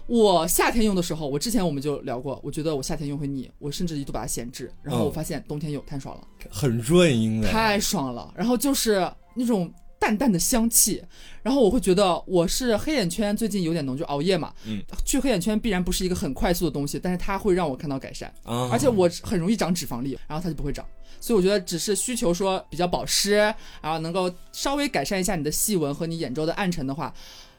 [0.07, 4.71] 我夏天用的时候，我之前我们就聊过，我觉得我夏天用会腻，我甚至一度把它闲置。
[4.83, 8.31] 然后我发现冬天用太爽了，很润，因为太爽了。
[8.35, 11.03] 然后就是那种淡淡的香气，
[11.41, 20.85] 然后我会觉得我是黑眼圈最近有点浓，就熬夜嘛，嗯，去黑眼圈必然不是一个很快速的东西，但是它会让我看到改善，啊而且我很容易长脂肪粒，然后它就不会长，
[21.19, 23.31] 所以我觉得只是需求说比较保湿，
[23.81, 27.11] 然后能够稍微改善一下你的细纹和你眼周的暗沉的话。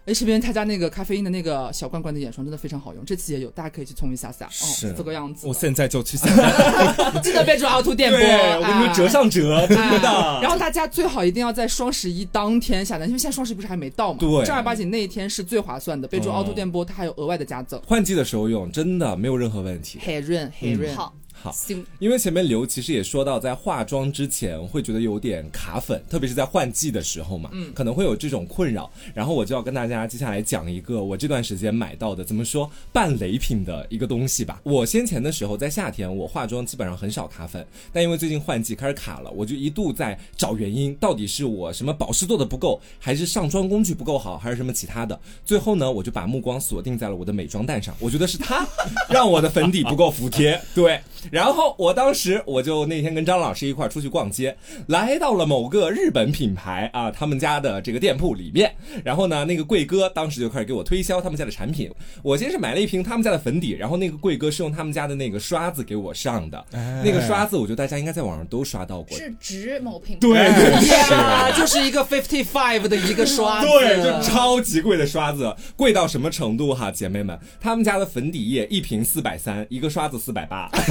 [0.06, 4.46] H 边他家那个咖啡因的那个小罐罐的眼霜真的非常好用，这次也有，大家可以去冲一下下。
[4.46, 5.48] 哦是这个样子。
[5.48, 6.28] 我现在就去下。
[7.20, 8.20] 记得备注凹凸电波。
[8.20, 10.40] 我跟你说折上折，真的。
[10.40, 14.20] 然后大家最好一定要在双十一当天下单，因为现在双十一不是还没到嘛？
[14.20, 14.44] 对。
[14.44, 17.82] 正儿八经那一天是最划算的，备注凹凸电波，它还有额外的加赠。
[17.84, 19.98] 换季的时候用，真的没有任何问题。
[19.98, 20.94] 很润，很润。
[20.94, 21.12] 好。
[21.46, 21.54] 好，
[22.00, 28.90] 因为前面刘其实也说到，在化妆之前会觉得有点卡粉，特别是在换季的时候嘛，嗯，可能会有这种困扰。
[29.14, 34.60] 然后我就要跟大家接下来讲一个我这段时间买到的，怎么说半雷品的一个东西吧。
[34.64, 45.16] 我先前的时候在夏天我化妆基本上很少卡粉，但因为最近换季开始卡了，我就一度在找原因，到底是我什么保湿做的不够，还是上妆工具不够好，还是什么其他的？
[45.44, 48.66] 最后呢，我就把目光锁定在了我的美妆蛋上，我觉得是它
[49.08, 51.00] 让我的粉底不够服帖，对。
[51.36, 58.74] 然后我当时我就那天跟张老师一块出去逛街，来到了某个日本品牌啊，他们家的这个店铺里面。
[59.04, 61.90] 然后呢，那个贵哥当时就开始给我推销他们家的产品。
[62.22, 66.64] 我先是买了一瓶他们家的粉底，然后那个贵哥是用他们家的那个刷子给我上的。
[67.04, 69.18] 那个刷子，我觉得大家应该在网上都刷到过。
[69.18, 70.20] 是直某品牌。
[70.20, 73.66] 对对呀，就是一个 fifty five 的一个刷子。
[73.66, 80.70] 对，就超级贵的刷子，贵到什么程度哈，姐妹们，他们家的粉底液一瓶四百三，一个刷子四百八。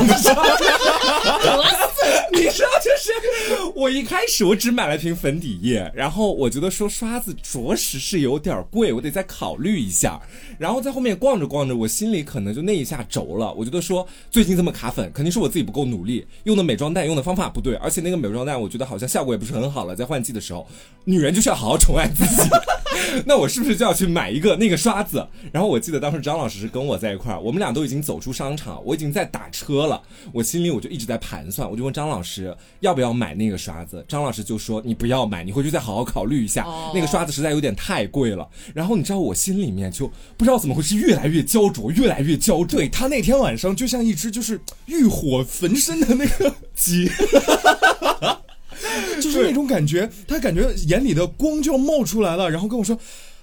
[2.33, 3.11] 你知道，就是
[3.75, 10.19] 我一开始我只买了瓶粉底液，然后我觉得说刷子着实是有点贵，我得再考虑一下。
[10.57, 13.53] 然后在后面逛着逛着，我心里可能就那一下轴了。
[13.53, 19.95] 我觉得说最近这么卡粉，肯定是我自己不够努力，用的美妆蛋用的方法不对，而且那个美妆蛋我觉得好像效果也不是很好了。
[19.95, 20.67] 在换季的时候，
[21.03, 22.49] 女人就是要好好宠爱自己。
[23.25, 25.25] 那我是不是就要去买一个那个刷子？
[25.51, 30.01] 然后我记得当时张老师是跟我在一块儿，我们俩都已经走出商场，我已经在打车了。
[30.33, 34.03] 我心里我就一直在盘算，我就问张老师要不要买那个刷子。
[34.07, 36.65] 张老师就说你不要买，你回去再好好考虑一下。
[36.93, 38.47] 那个刷子实在有点太贵了。
[38.73, 47.09] 然后你知道我心里面就不知道怎么回事，越来越焦灼，越来越焦对他那天晚上就像一只就是欲火焚身的那个鸡。
[49.21, 52.97] 就是那种感觉，他感觉眼里的光就要冒出来了，然后跟我说：“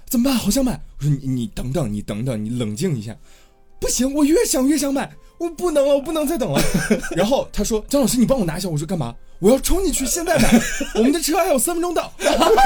[0.09, 0.35] 怎么办？
[0.35, 3.16] 好想买。”我说：“你你等等，你等等，你冷静一下。”
[3.81, 6.61] 不行，我越想越想买，我不能了，我不能再等了。
[7.16, 10.48] 然后他说：“张老师，你帮我拿一下。”我说：“干嘛？”我要冲进去，现在买。
[10.94, 12.12] 我们的车还有三分钟到，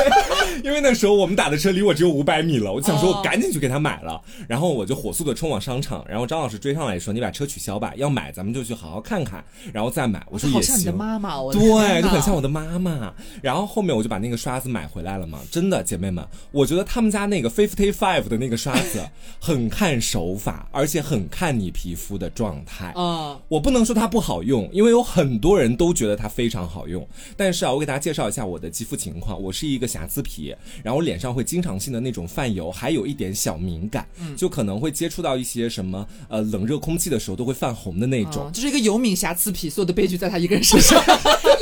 [0.63, 4.21] 因为那时候我们打的车离我只有五百米了，我就想说我赶紧去给他买了。
[4.47, 13.11] 然后我就火速的冲往商场，然后张老师追上来说：“你把车取消吧，要买咱们就去好好看看，然后再买。”我说：“也行。”好像你的妈妈，我对，就很像我的妈妈。
[13.41, 15.41] 然后后面我就把那个刷子买回来了嘛。
[15.51, 19.01] 真的，姐妹们，我觉得他们家那个 Fifty Five 的那个刷子
[19.41, 22.93] 很看手法，而且很看你皮肤的状态。
[22.95, 26.66] 啊，我不能说它不好用，因为有很多人都觉得它非常。
[26.67, 29.41] 好用，但是啊，我给大家介绍一下我的肌肤情况。
[29.41, 38.51] 我是一个瑕疵皮，然后脸上会经常性的那种泛油，还有一点小敏感，就可能会接触到一些什么呃冷热空气的时候都会泛红的那种。
[38.53, 41.03] 就是一个油敏瑕疵皮，所有的悲剧在他一个人身上。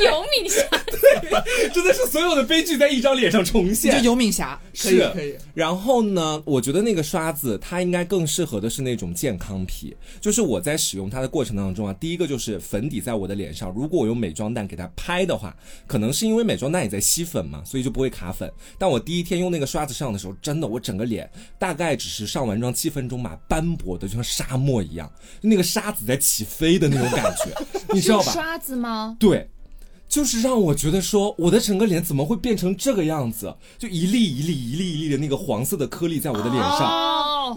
[0.03, 3.97] 油敏瑕，对， 真的是所有的悲剧在一张脸上重现。
[3.97, 5.35] 就油敏瑕，可以可以。
[5.53, 9.95] 然后呢，我觉得那个刷子它应该更适合的是那种健康皮。
[10.21, 14.84] 就是我在使用它的过程当中啊，第一个就是粉底在我的脸上，如果我用美妆蛋给它。
[14.95, 15.55] 拍的话，
[15.87, 18.51] 可能是因为美妆蛋也在吸粉嘛，所以就不会卡粉。
[18.77, 27.51] 但我第一天用那个刷子上的时候，真的，我整个脸大概只是上完妆七分钟吧，斑驳的就像沙漠一样，那个沙子在起飞的那种感觉，
[27.93, 28.31] 你知道吧？
[28.31, 29.15] 刷子吗？
[29.19, 29.49] 对。
[30.07, 33.53] 就是让我觉得说，我的整个脸怎么会变成这个样子？
[33.77, 36.79] 就一粒一粒一粒一粒的那个黄色的颗粒在我的脸上。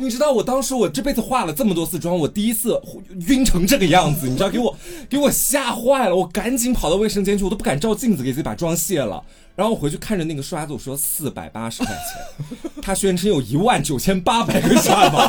[0.00, 2.80] 你知道，我当时我这辈子化了这么多次妆，我第一次
[3.28, 4.76] 晕成这个样子，你知道，给我
[5.08, 6.16] 给我吓坏了。
[6.16, 9.22] 我赶紧跑到卫生间去，我都不敢照镜子，给自己把妆卸了。
[9.58, 15.28] 然后我回去看着那个刷子，我说四百八十块钱， 他宣称有一万九千八百根刷毛，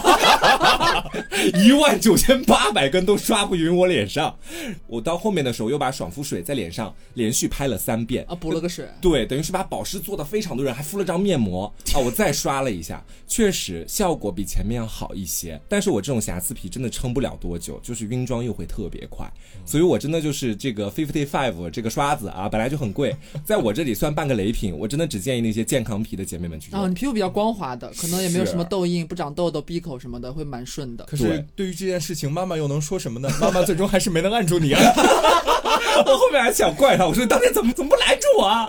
[1.65, 4.37] 一万九千八百根都刷不匀我脸上。
[4.85, 8.23] 我到后面的时候又把爽肤水在脸上连续拍了三遍。
[8.29, 11.65] 啊，补了个水，对，等于是把保湿做的非常多人，还敷了张面膜。
[11.95, 15.59] 啊，我再刷了一下，确实效果比前面要好一些。
[15.67, 19.27] 但是我这种瑕疵皮真的撑不了多久，就是晕妆又会特别快，
[19.65, 24.13] 所以我真的就是这个 fifty five 这个刷子啊，本来就很贵，在我这里算。
[24.19, 26.81] 半个雷品，我真的只建议那些健康皮的姐妹们去用。
[26.81, 31.05] 啊，你皮肤比较光滑的，可能也没有什么痘印，不长痘痘、闭口什么的，会蛮顺的。
[31.05, 33.29] 可是对于这件事情，妈妈又能说什么呢？
[33.39, 34.81] 妈妈最终还是没能按住你啊！
[36.05, 38.67] 我后面还想怪他，我说你当年怎么怎么不拦住我啊？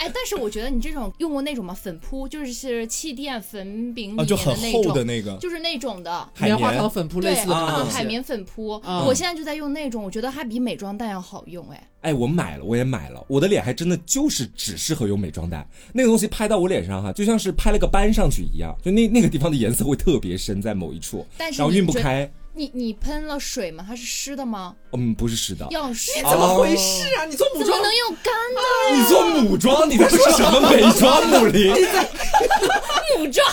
[0.00, 1.74] 哎，但是我觉得你这种用过那种吗？
[1.74, 8.80] 粉扑就是气垫粉饼啊，就很厚的那个，就是那种的棉花糖粉扑类似的啊，海绵粉扑。
[9.06, 11.68] 我现在就在用那种，我觉得它比美妆蛋要好用。
[11.68, 13.22] 哎，哎，我买了，我也买了。
[13.28, 22.30] 我的脸还真的就是只适合用美妆蛋，那个东西拍到我脸上哈，就像是拍了个斑上去一样，就那那个地方的颜色会特别深，在某一处，然后晕不开。
[22.52, 23.84] 你你喷了水吗？
[23.86, 24.74] 它是湿的吗？
[24.92, 25.66] 嗯，不是湿的。
[25.70, 26.12] 要湿？
[26.22, 27.24] 怎么回事啊？
[27.24, 28.96] 你做母妆能用干的？
[28.96, 29.88] 你做母妆？
[29.88, 31.26] 你在说什么美妆？
[31.28, 31.72] 母林？
[33.18, 33.46] 母妆？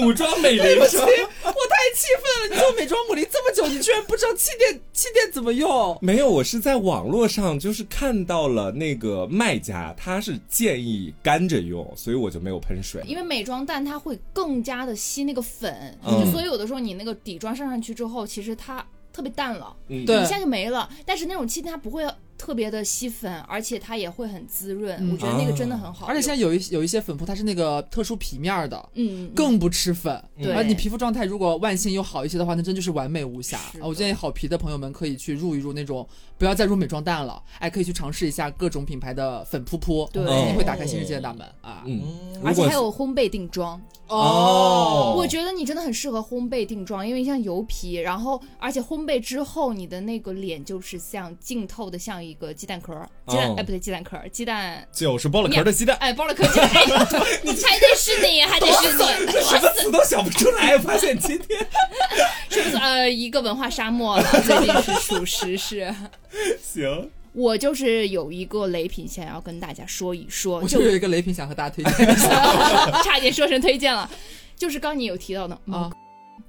[0.00, 0.62] 母妆美林？
[0.62, 2.54] 对不起，我太气愤了！
[2.54, 5.96] 你做美妆母林这么久，你居然不知道气垫气垫怎么用？
[6.02, 13.02] 没有，我是在网络上就是看到了那个卖家，他是建议干着用，所以我就没有喷水。
[13.06, 18.26] 因为美妆蛋它会更加的吸那个粉，就所以有的时候你那个底妆上上去之后。
[18.26, 18.84] 其实它
[19.16, 20.86] 特别淡了，一下就没了。
[21.06, 22.06] 但是那种气它不会。
[22.38, 26.04] 特别的吸粉，而且它也会很滋润，我觉得那个真的很好。
[26.04, 30.22] 而且现在有一有一些粉扑，它是那个特殊皮面的，嗯，更不吃粉。
[30.38, 33.58] 对，而你皮肤状态如果万幸又好一些的话，那真就是完美无瑕。
[33.80, 41.84] 我建议好皮的朋友们可以去入一入那种，不要再入美妆蛋了，哎，可以去尝试一下各种品牌的粉扑扑，对，一定会打开新世界的大门啊。
[41.86, 42.02] 嗯，
[42.44, 52.94] 而且还有烘焙定妆哦，我觉得你真的很适合烘焙定妆，因为像油皮，然后而且烘焙之后，你的那个脸就是像浸透的，像一个鸡蛋壳。
[53.26, 55.96] 鸡蛋哎，不对，鸡蛋壳，鸡蛋就是剥了壳的鸡蛋。
[55.96, 56.70] 哎，剥了壳鸡蛋，
[57.42, 58.92] 你还得是你，还得是
[59.26, 60.78] 你，什么词都想不出来。
[60.78, 61.66] 发现今天
[62.48, 64.24] 是不是呃一个文化沙漠了？
[64.42, 65.92] 最近是属实是。
[66.62, 70.58] 行，我就是有一个雷品想要跟大家说一说。
[70.60, 72.30] 我就有一个雷品想和大家推荐一下，
[73.04, 74.10] 差点说成推荐了。
[74.56, 75.90] 就是刚你有提到的啊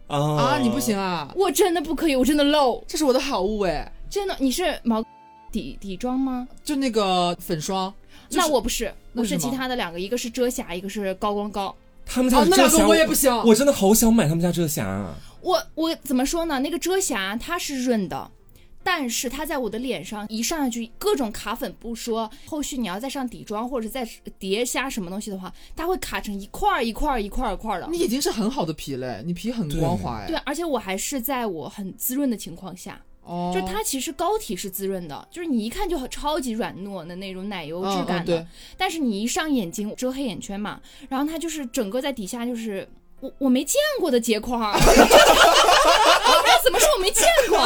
[0.07, 1.29] 啊，你不行啊！
[1.35, 5.03] 我真的不可以，我真的漏，这是我的好物哎，真的，你是毛。
[5.49, 6.47] 底底妆吗？
[6.63, 7.91] 就那个粉霜，
[8.31, 11.73] 那我不是，我是其他的两个，一个是遮瑕，一个是高光膏。
[12.05, 14.85] 他们家那两个我也不行，我真的好想买他们家遮瑕。
[14.85, 16.59] 啊我我怎么说呢？
[16.59, 18.29] 那个遮瑕它是润的，
[18.89, 24.07] 但是它在我的脸上一上去各种卡粉不说，后续你要再上底妆或者再
[24.39, 27.87] 叠加什么东西的话，它会卡成一块一块一块一块的。
[27.91, 30.27] 你已经是很好的皮嘞，你皮很光滑哎。
[30.27, 33.01] 对，而且我还是在我很滋润的情况下。
[33.53, 38.47] 就是它其实膏体是滋润的，就是你一看就超级软糯的那种奶油质感的，
[38.77, 42.87] 但是你一上眼睛遮黑眼圈嘛，然后它就是整个在底下就是
[43.19, 44.55] 我我没见过的结块，
[46.63, 47.59] 怎么说我没见过？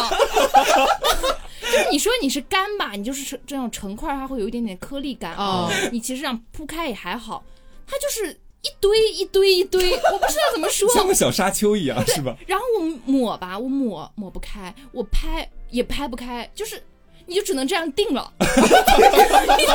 [1.92, 7.44] 就是你说你是干吧，你就是这种成块，它会有一点点颗粒感啊，你其实这样铺开也还好，
[7.86, 8.40] 它就是。
[8.64, 12.38] 一堆一堆一堆， 我不知道怎么说，像个小沙丘一样，是吧？
[12.46, 16.80] 然后我抹吧，我抹抹不开，我拍也拍不开，就是
[17.26, 18.46] 你就只能这样定了，你
[19.66, 19.74] 就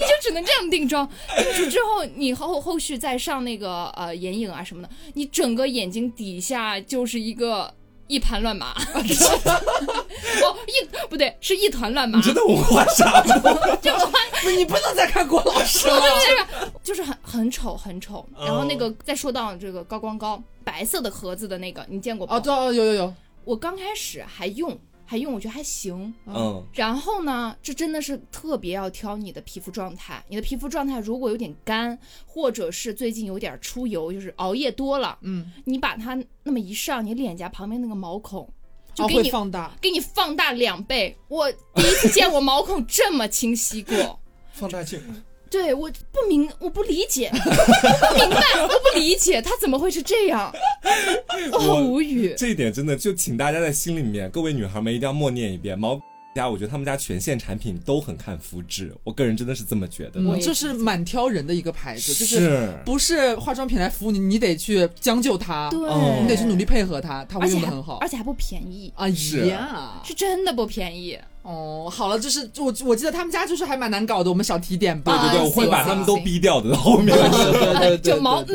[0.00, 1.08] 就只能这样定妆。
[1.36, 7.72] 定住之后，你后后续再上那个呃眼影啊什么的，你整个眼睛底下就是一个。
[8.06, 12.18] 一盘乱麻， 哦，一不对，是一团乱麻。
[12.18, 13.22] 你真的文化啥？
[13.80, 14.18] 就文化，
[14.56, 16.02] 你不能再看郭老师了。
[16.82, 18.26] 就是很很丑，很丑。
[18.38, 22.42] 然后那个再说到这个高光膏，白色的盒子的那个，你见过吗？
[22.44, 23.14] 哦，有有有。
[23.44, 24.78] 我刚开始还用。
[25.06, 30.24] 还用我觉得还行，嗯，然后呢，这真的是特别要挑你的皮肤状态。
[30.28, 38.48] 你的皮肤状态如果有点干，或者是最近有点出油，就是熬夜多了，嗯，你把它那么一上，你脸颊旁边那个毛孔
[38.94, 41.16] 就给你放大，给你放大两倍。
[41.28, 44.18] 我第一次见我毛孔这么清晰过，
[44.52, 45.00] 放大镜。
[45.54, 50.52] 对，我不明，我不理解， 我不明白，我不理解，他怎么会是这样？
[51.52, 52.34] 我无语。
[52.36, 56.00] 这一点真的，就请大家在心里面，各位女孩们一定要默念一遍：毛
[56.34, 60.20] 家，我觉得他们家全线产品都很看肤质，我个人真的是这么觉得。
[60.22, 65.78] 我就是蛮挑人的一个牌子，就是不是化妆品来服务你，你得去将就它，对，
[66.20, 69.08] 你得去努力配合它，它会用的很好，而且还不便宜啊！
[69.08, 69.56] 是，
[70.02, 71.16] 是真的不便宜。
[71.44, 75.30] 哦，好了，就是我我记得他们家就是还蛮难搞的，我们小提点吧。
[75.30, 77.14] 对对对，我会把他们都逼掉的后面。
[78.02, 78.42] 就毛。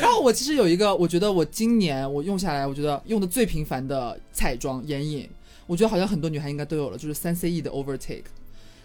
[0.00, 5.28] 然后我其实有一个，我觉得我今年我用下来，我觉得用的最频繁的彩妆眼影，
[5.66, 8.24] 我觉得好像很多女孩应该都有了，就是三 C E 的 Overtake。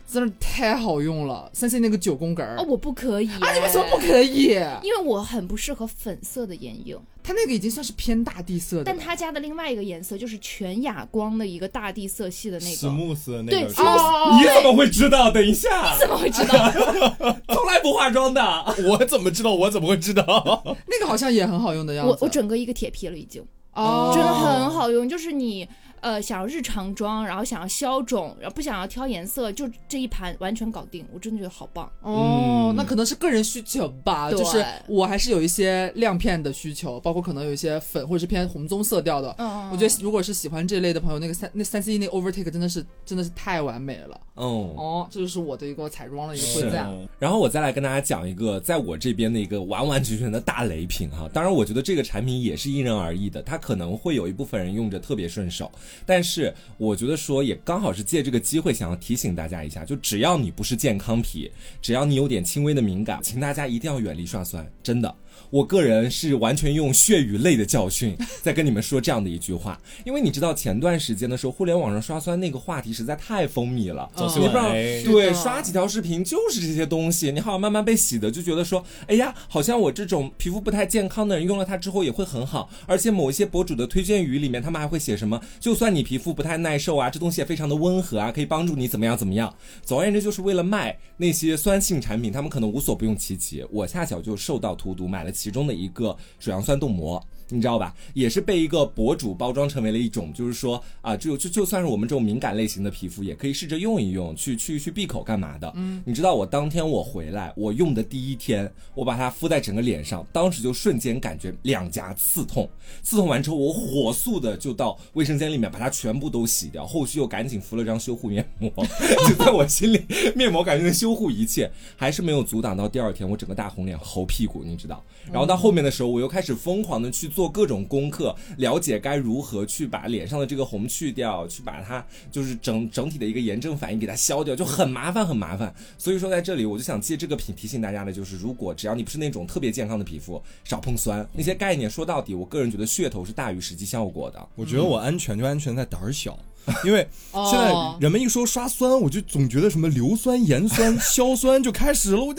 [0.09, 3.53] 真的太好用了，三 C 那个九宫格儿哦，我不可以啊！
[3.53, 4.45] 你为什么不可以？
[4.81, 8.83] 因为我很不适合粉色的眼影，它那个已经算是偏大地色的。
[8.85, 12.75] 但他家的另外一个颜色就是全哑光的一个大地色系的那个。
[12.75, 13.51] 史慕斯那个。
[13.51, 15.29] 对，你怎么会知道？
[15.29, 16.71] 等一下，你怎么会知道？
[17.49, 18.41] 从来不化妆的，
[18.87, 19.53] 我怎么知道？
[19.53, 20.63] 我怎么会知道？
[20.87, 22.11] 那个好像也很好用的样子。
[22.11, 23.43] 我我整个一个铁皮了已经，
[23.73, 25.67] 哦，真的很好用，就是你。
[26.01, 32.73] 呃，想要日常妆，然后想要消肿，然后不想要挑颜色，就这一盘完全搞定，我真的觉得好棒哦。
[32.75, 39.33] 那可能是个人需求吧，就是我还是有一些亮片的需求，包括可能有一些粉或者是偏红棕色调的。
[39.37, 44.19] 嗯，我觉得如果是喜欢这类的朋友，那个三那三 C 那 Overtake 真的是真的是太完美了。
[44.35, 47.09] 哦哦，这就是我的一个彩妆的一个推荐。
[47.17, 51.27] 然后我再来跟大家讲一个，在我这边的一个完完全全的大雷品哈。
[51.33, 55.71] 当然，我觉得这个产品也是因人而异的，它可能会有一部分人用着特别顺手。
[56.05, 65.15] 但是我觉得说也刚好是借这个机会，想要提醒大家一下，就只要你不是健康皮，只要你有点轻微的敏感，请大家一定要远离刷酸，真的。
[65.49, 89.53] 我个人是完全用血与泪的教训 在跟你们说这样的一句话，因为你知道前段时间的时候，互联网上刷酸那个话题实在太风靡了，你不知道对刷几条视频就是这些东西，你好像慢慢被洗的，就觉得说，哎呀，好像我这种皮肤不太健康的人用了它之后也会很好，而且某一些博主的推荐语里面，他们还会写什么，就算你皮肤不太耐受啊，这东西也非常的温和啊，可以帮助你怎么样怎么样。
[89.83, 93.65] 总而言之，就是为了卖那些酸性产品，他们可能无所不用其极。
[93.71, 97.23] 我恰巧就受到荼毒，买其中的一个水杨酸冻膜。
[97.49, 97.95] 你知道吧？
[98.13, 105.71] 也是被一个博主包装成为了一种，就是说啊，就就就算是我们这种敏感类型的皮肤，也可以试着用一用，去去去闭口干嘛的？
[105.75, 112.69] 嗯，你知道我当天我回来，我用的第一天，我把它敷在整个脸上，当时就瞬间感觉两颊刺痛，
[113.01, 118.69] 刺痛完之后，我火速的就到卫生间里面把它全部都洗掉，后续又赶紧敷了张修护面膜，
[119.29, 120.01] 就在我心里，
[120.35, 125.01] 面膜感觉能修护一切，还是没有阻挡到第二天我整个大红脸、猴屁股，你知道？
[125.31, 127.29] 然后到后面的时候，我又开始疯狂的去。
[127.37, 135.71] 做各种功课，了解该如何去把脸上的这个红去掉，去把它就是整整体的一个炎症反应给它消掉，就很麻烦，很麻烦。
[135.99, 141.23] 所以说在这里，我就想借这个品提醒大家的，就是如果只要你不是那种特别健康的皮肤，少碰酸。
[141.31, 144.49] 那些概念说到底，我个人觉得噱头是大于实际效果的。
[144.55, 146.35] 我觉得我安全就安全在胆儿小。
[146.83, 152.21] 因为现在人们一说刷酸，我就总觉得什么硫酸、盐酸、 硝酸就开始了。
[152.21, 152.35] 我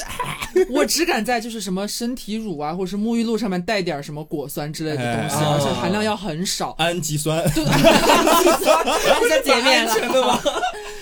[0.70, 6.74] 我只敢在就是什么身体乳啊，或者是沐浴露上面带点什么果酸之类的东西，而且含量要很少。
[6.78, 8.84] 氨基酸，对，氨基酸，
[9.28, 10.38] 在洁面的吗？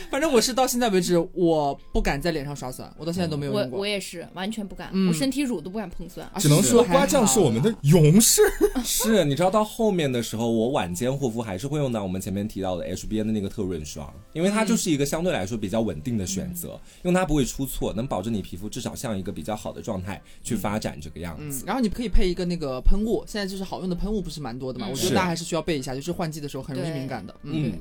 [0.09, 3.79] 反正我是到现在为止，我不敢在脸上刷酸，我到现在都没有用过。
[3.79, 6.27] 我我也是完全不敢，我身体乳都不敢碰酸。
[6.39, 8.41] 只能说瓜酱是我们的勇士。
[8.85, 12.85] 是，你知道到后面的时候，我晚间护肤还是会用到我们前面提到的
[13.17, 21.65] HBN 的那个特润霜，因为它就是一个相对来说比较稳定的选择，用它不会出错，能保证你皮肤至少像一个比较好的状态去发展这个样子。
[21.67, 24.87] 然后你可以配一个那个喷雾，现在就是好用的喷雾不是蛮多的嘛？
[24.89, 27.35] 我觉得大家还是需要备一下，就是换季的时候很容易敏感的。
[27.43, 27.73] 嗯。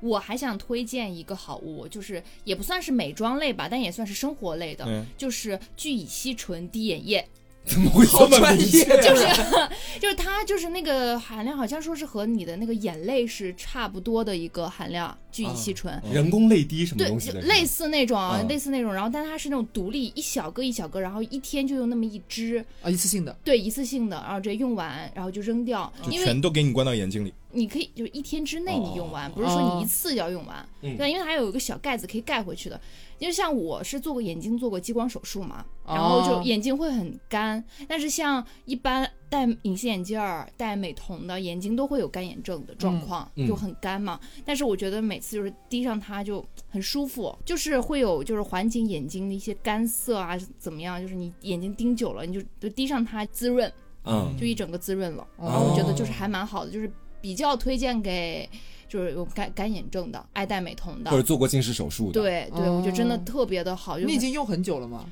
[0.00, 7.26] 我还想推荐一个好物，就是也不算是美妆类吧，但也算是生活类的，就是聚乙烯醇滴眼液。
[7.66, 8.84] 怎么会这么专业？
[8.84, 9.26] 就是
[10.00, 16.00] 就是它就是那个含量，好像说是和你的那个眼泪是差不多的一个含量，聚乙烯醇。
[16.10, 17.40] 人工泪滴什么东西的？
[17.42, 18.94] 类似那种，类似那种。
[18.94, 23.36] 然后，但它是那种独立一小个一小个，然后一天就用那么一支啊，一次性的。
[23.44, 27.34] 对，一次性的，然后直接用完，然后就扔掉，因为全都给你灌到眼睛里。
[27.56, 30.68] 你可以就是一天之内你用完，不是说你一次要用完。
[30.80, 32.80] 对，因为它有一个小盖子可以盖回去的。
[33.18, 37.64] 因为像我是做过眼睛做过激光手术嘛，然后就眼睛会很干。
[37.88, 44.20] 但是像一般戴隐形眼镜儿、戴美瞳的眼睛都会有干眼症的状况，就很干嘛。
[44.44, 51.00] 但是我觉得每次就是滴上它就很舒服，就是会有就是缓解眼睛的一些干涩啊怎么样？
[51.00, 53.72] 就是你眼睛盯久了，你就就滴上它滋润，
[54.04, 55.26] 嗯，就一整个滋润了。
[55.38, 56.92] 然后我觉得就是还蛮好的，就是
[57.26, 58.48] 比较推荐给。
[58.88, 62.12] 就是有干干眼症的，爱戴美瞳的，或者做过近视手术的。
[62.12, 63.98] 对对，我觉得真的特别的好。
[63.98, 65.04] 你已经用很久了吗？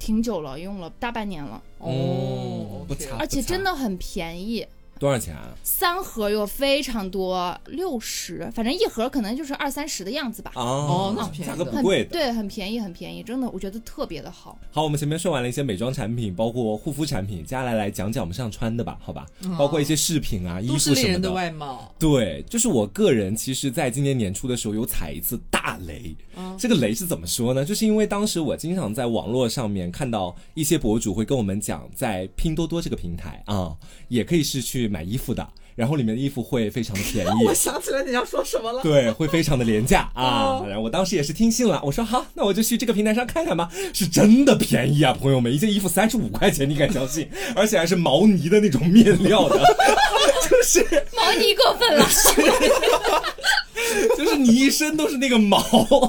[0.00, 1.62] 挺久了，用了大半年了。
[1.78, 3.16] 哦，不差。
[3.16, 4.66] 而且真的很便宜。
[4.98, 5.54] 多少钱啊？
[5.62, 10.52] 三盒有非常多，六十，反正一盒可能就是二三十的样子吧。
[10.54, 14.58] 哦，那价格不贵的，对，很便宜，很便宜，真的，我觉得特别的好。
[14.70, 19.26] 好，我们前面说完了一些美妆产品，包括护肤产品，接下来来讲讲我们上穿的吧，好吧？
[19.58, 21.08] 包括一些饰品啊、衣服什么的。
[21.08, 21.94] 人的外貌。
[21.98, 26.16] 对，就是我个人，其实在今年年初的时候有踩一次大雷。
[26.58, 27.64] 这个雷是怎么说呢？
[27.64, 33.76] 就是因为当时我经常在网络上面看到一些博主会跟我们讲，在拼多多这个平台啊，
[34.08, 35.46] 也可以是去买衣服的。
[35.76, 38.80] 然后里面的衣服会非常的便宜， 我想起来你要说什么了。
[38.80, 40.62] 对，会非常的廉价啊！
[40.68, 43.68] 然后我当时也是听信了，我说好，那我就去这个平台上看看吧。
[43.92, 47.28] 是真的便宜啊，朋友们，一件衣服三十五块钱，你敢相信？
[47.56, 49.58] 而且还是毛呢的那种面料的，
[50.48, 50.80] 就是
[51.16, 52.06] 毛呢过分了。
[54.16, 55.58] 就是你一身都是那个毛，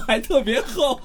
[0.08, 1.00] 还特别厚，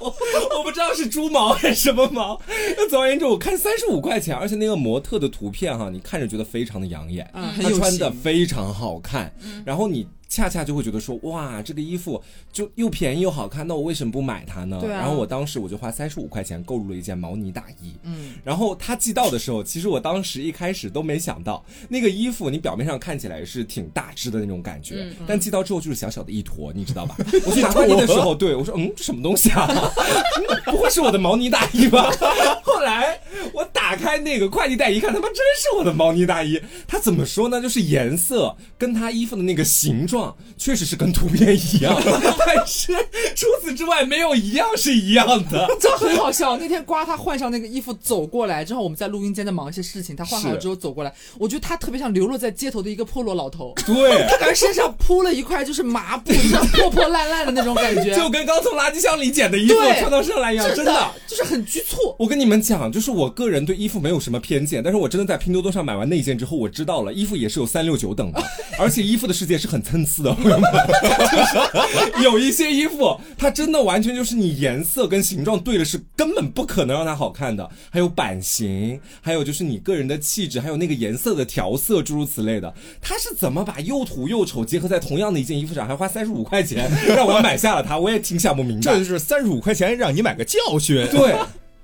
[0.57, 2.41] 我不知道是猪毛还是什么毛。
[2.77, 7.31] 那总而言之，我看三十五块钱，而且那个模特的图片哈，你看着觉得非常的养眼，
[7.63, 9.33] 他穿的非常好看，
[9.65, 10.07] 然后你。
[10.31, 12.23] 恰恰就会觉得说，哇，这个衣服
[12.53, 14.79] 就又便宜又好看，那我为什么不买它呢？
[14.81, 15.01] 对啊。
[15.01, 17.93] 然后我当时我就花三十五块钱购入了一件毛呢大衣。
[18.05, 18.35] 嗯。
[18.45, 27.17] 然后他寄到的时候，其实我当时一开始都没想到，那个衣服你表面上看起来是挺大只的那种感觉，但寄到之后就是小小的一坨，你知道吧？
[27.45, 29.67] 我去拿快递的时候，对我说，嗯，这什么东西啊？
[30.71, 32.09] 不会是我的毛呢大衣吧？
[32.63, 33.10] 后来我
[33.91, 36.61] 打开那个快递袋一看，他妈真是我的毛呢大衣。
[36.87, 37.61] 他怎么说呢？
[37.61, 40.33] 就是颜色跟他衣服的那个形状。
[40.57, 41.99] 确实是跟图片一样，
[42.47, 42.93] 但是
[43.35, 46.57] 除此之外没有一样是一样的，这很好笑。
[46.59, 53.75] 那天瓜他换上那个衣服走过来，正好我们在录音间在忙一些事情，他换好了之后走过来，我觉得他特别像流落在街头的一个破落老头。
[53.87, 56.31] 对，他感觉身上铺了一块就是麻布，
[56.75, 62.15] 破破烂烂的那种感觉，就跟刚从垃圾箱里捡的衣服穿到上来一样，真的就是很局促。
[62.19, 68.43] 我跟你们讲，就是我个人对衣服没有什么偏见，但是我真的在拼多多上买完那件之后，我知道了衣服也是有三六九等的，
[68.79, 70.11] 而且衣服的世界是很参差。
[70.23, 70.71] 的朋友们，
[71.33, 71.39] 就
[72.19, 77.71] 是有一些衣服，它真的完全就是你颜色跟形状对了，是根本不可能让它好看的。
[77.89, 82.75] 还有版型，还有就是你个人的气质，还有那个颜色的调色，诸如此类的。
[83.01, 87.97] 它是怎么把又土又丑结合在同样的一件衣服上，还花 三十五块钱让我买下了它？
[87.97, 88.93] 我也挺想不明白。
[88.93, 91.07] 这就是三十五块钱让你买个教训。
[91.11, 91.35] 对。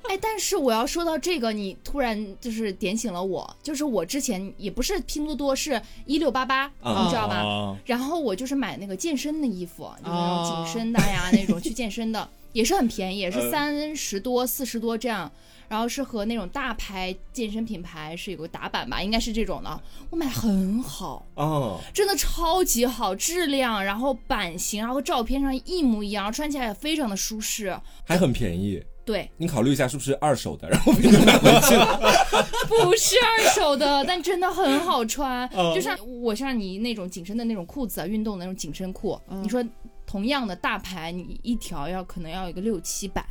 [0.09, 7.76] 哎，但是我要说到这个，你突然就是点醒了我，就是我之前也不是拼多多，是一六八八，你知道吧？
[7.84, 15.30] 然后我就是买那个健身的衣服，就是那种紧身的呀，那种去健身的，也是很便宜，也是三十多、四十多这样。
[15.68, 19.80] 然后是和那种大牌健身品牌是有个打版吧，应该是这种的。
[20.11, 28.80] 我买很好哦，真的超级好，质量，然后版型，然后照片上一模一样，穿起来也非常的舒适，还很便宜。
[29.07, 31.96] 对，你考虑一下是不是二手的，然后给你买回去了。
[32.68, 35.48] 不是二手的，但真的很好穿。
[35.72, 39.64] 就像我像你那种紧身的那种裤子啊，运动的那种紧身裤，你说
[40.04, 43.24] 同样的大牌，你一条要可能要一个六七百，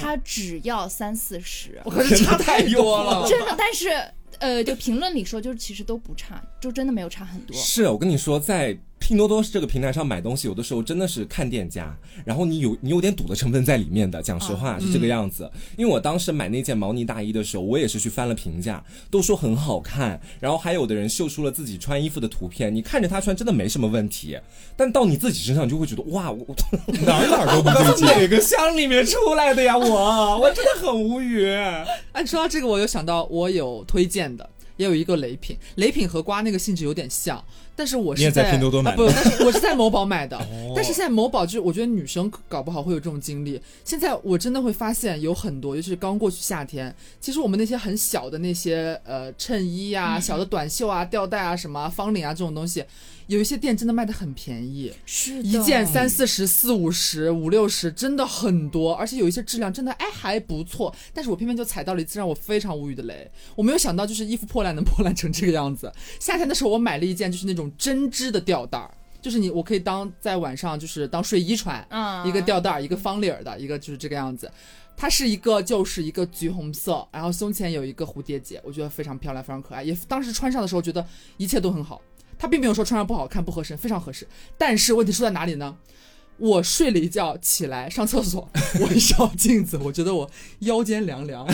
[0.00, 3.54] 它只要三四十，我可是差太多了， 真的。
[3.58, 3.90] 但是
[4.38, 7.54] 呃，就评论里说，就是其实都不差，就真的没有差很多。
[7.54, 8.78] 是我跟你说，在。
[8.98, 14.22] 拼多多这个平台上买东西，有的时候真的是看店家，然后你有你有点赌的成分在里面的。
[14.22, 24.36] 讲实话是这个样子，因为我当时买那件毛呢大衣的时候，我也是去翻了评价，都说很好看，然后还有的人秀出了自己穿衣服的图片，你看着他穿真的没什么问题，
[24.76, 26.44] 但到你自己身上就会觉得哇，我
[27.06, 29.78] 哪哪都不对劲， 哪个箱里面出来的呀？
[29.78, 31.46] 我我真的很无语。
[32.12, 37.42] 哎，说到这个，我又想到我有推荐的，也有一个雷品，雷品和瓜那个性质有点像。
[37.78, 40.36] 但是我是在拼多多买，不，但是我是在某宝买的。
[40.74, 43.60] 但是现在某宝就是，我觉得女生搞不好会有这种经历。
[43.84, 52.84] 现在我真的会发现有很多，尤其是刚过去夏天，其实我们那些很小的那些呃衬衣啊、小的短袖啊、吊带啊、什么方领啊这种东西。
[53.28, 60.92] 有一些店真的卖的很便宜，是一件三四十、四五十、五六十，真的很多，而且有一些质量真的哎还不错。
[61.12, 65.92] 但是我偏偏就踩到了一次让我非常无语的雷，我没有想到就是衣服破烂能破烂成这个样子。
[66.18, 74.50] 夏天的时候我买了一件就是那种针织的吊带儿，就是你我可以当在晚上就是当睡衣穿，嗯一个吊带儿，一个方领儿的一个就是这个样子。
[74.96, 79.84] 它是一个就是一个橘红色，然后胸前有一个蝴蝶结，我觉得非常漂亮，非常可爱。
[79.84, 81.06] 也当时穿上的时候觉得
[81.36, 82.02] 一切都很好。
[82.38, 84.26] 他并没有说穿上不好看不合身，非常合适。
[84.56, 85.76] 但是问题出在哪里呢？
[86.38, 88.48] 我睡了一觉起来上厕所，
[88.80, 90.30] 我一照镜子，我觉得我
[90.60, 91.44] 腰间凉凉。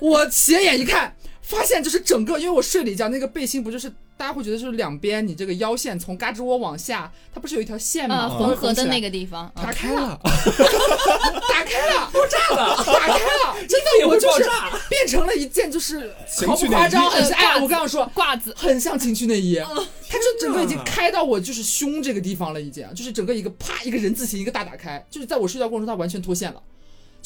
[0.00, 1.16] 我斜眼一看，
[1.46, 8.28] 发现就是整个，因为我睡了一觉，那个背心不就是大家会觉得就是两边你这个腰线从胳肢窝往下，它不是有一条线吗？
[8.36, 10.18] 缝合的那个地方打开了，
[11.48, 14.50] 打开了，爆炸了，打开了， 真的我就是
[14.90, 16.12] 变成了一件就是
[16.44, 19.56] 毫不夸张，很像哎，我刚刚说褂子，很像情趣内衣，
[20.10, 22.84] 它就整个已经开到我就是胸这个地方了，已经。
[22.94, 26.60] 就是整个一个啪一个人字形一个大打开，就是在我睡觉过程中它完全脱线了。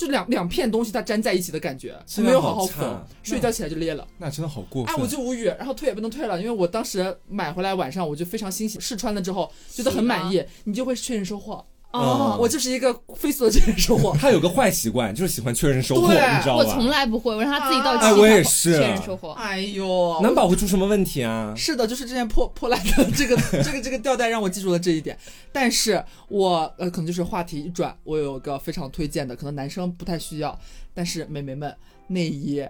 [0.01, 4.09] 就两两片东西它粘在一起的感觉，没有好好缝，睡觉起来就裂了。
[4.17, 4.95] 那真的好过分！
[4.95, 11.63] 哎，我就无语，然后退也不能退了，因为我当时买回来晚上我就非常欣喜，试穿了之后觉得很满意，你就会确认收货。
[11.93, 14.15] 哦，我就是一个飞速的确认收货。
[14.21, 16.59] 他有个坏习惯， 就是喜欢确认收货，你知道吗？
[16.59, 19.33] 我从来不会，我让他自己到哎，我也是确认收货。
[19.33, 21.53] 哎呦，能保会出什么问题啊？
[21.57, 25.19] 是的，就是这件破破烂的这个 这个这个吊带让我记住了这一点。
[25.53, 30.57] 但是我呃，可能就是话题一转，我有个非常推荐的，可能男生不太需要，
[30.95, 31.75] 但是美眉们
[32.07, 32.65] 内衣，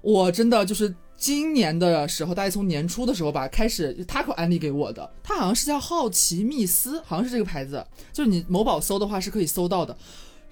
[0.00, 0.94] 我真的就是。
[1.24, 9.96] 今年的时候，大概从年初的时候吧，开始 Taco 安利给我的，它好像是叫好奇密斯，好像是这个牌子，就是你某宝搜的话是可以搜到的，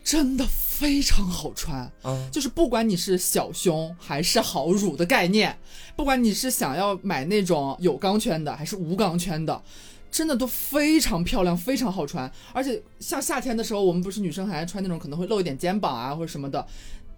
[0.02, 5.54] 真的非常好穿，嗯，就是不管你是小胸还是好乳的概念，
[5.94, 9.62] 不管你是想要买那种有钢圈的还是无钢圈的，
[10.10, 16.66] 真的都非常漂亮，非常好穿，而且像夏天的时候，我们不是女生还爱穿那种可能会露一点肩膀啊或者什么的。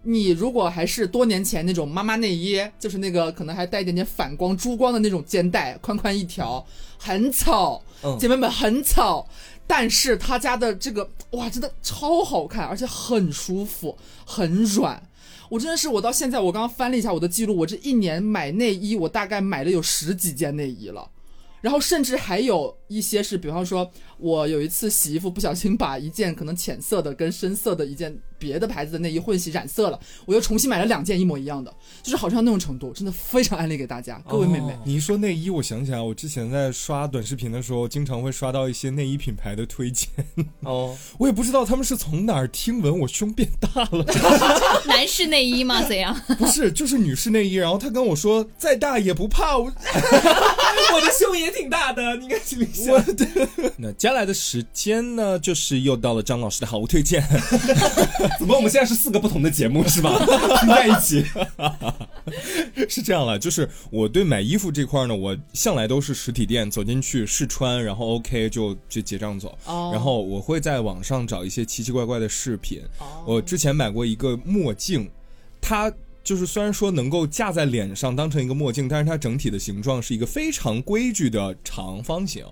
[0.05, 6.65] 你如果还是多年前那种妈妈内衣，就是那个可能还带一点点反光、珠光的那种肩带，宽宽一条，
[6.97, 7.81] 很丑，
[8.19, 9.25] 姐妹们很丑。
[9.67, 15.01] 但是他家的这个哇，真的超好看，而且很舒服，很软。
[15.49, 21.09] 我真的是，我到现在我刚刚翻了一下我的记录，我这一年买内衣，我大概买了有十几件内衣了。
[21.61, 31.73] 然后甚至还有一些是，比方说，我有一次洗衣服不小心把一件可能浅色的跟深色的一件别的牌子的内衣混洗染色了，我又重新买了两件一模一样的，
[32.03, 34.77] 就是好像那种程度，真的非常安利给大家，各位妹妹。
[34.85, 40.07] 你一说内衣，我想起来，我之前在刷短视频的时候，经常会刷到一些内衣品牌的推荐。
[40.59, 44.05] 哦， 我也不知道他们是从哪儿听闻我胸变大了。
[44.85, 45.81] 男士内衣吗？
[45.81, 46.15] 怎样？
[46.37, 47.55] 不是，就是女士内衣。
[47.55, 49.57] 然后他跟我说，再大也不怕。
[49.57, 51.55] 我我的胸也。
[51.55, 52.29] 挺大的，你应
[52.83, 53.71] 该心里想。
[53.77, 57.23] 那接下来的时间呢，就是又到了张老师的好物推荐。
[58.39, 60.17] 怎么我们现在是四个不同的节目是吧？
[60.59, 61.25] 拼在一起。
[62.89, 69.57] 是这样了，就是我对买衣服这块呢，我向来都是实体店走进去试穿，然后 OK 就就结账走。
[69.65, 69.91] 哦。
[69.93, 72.81] 然后我会在网上找一些奇奇怪怪的饰品。
[72.99, 73.23] 哦。
[73.25, 75.09] 我之前买过一个墨镜，
[75.61, 75.91] 它。
[76.23, 82.43] 就是虽然说能够架在脸上当成一个墨镜，但是它整体的形状是一个非常规矩的长方形。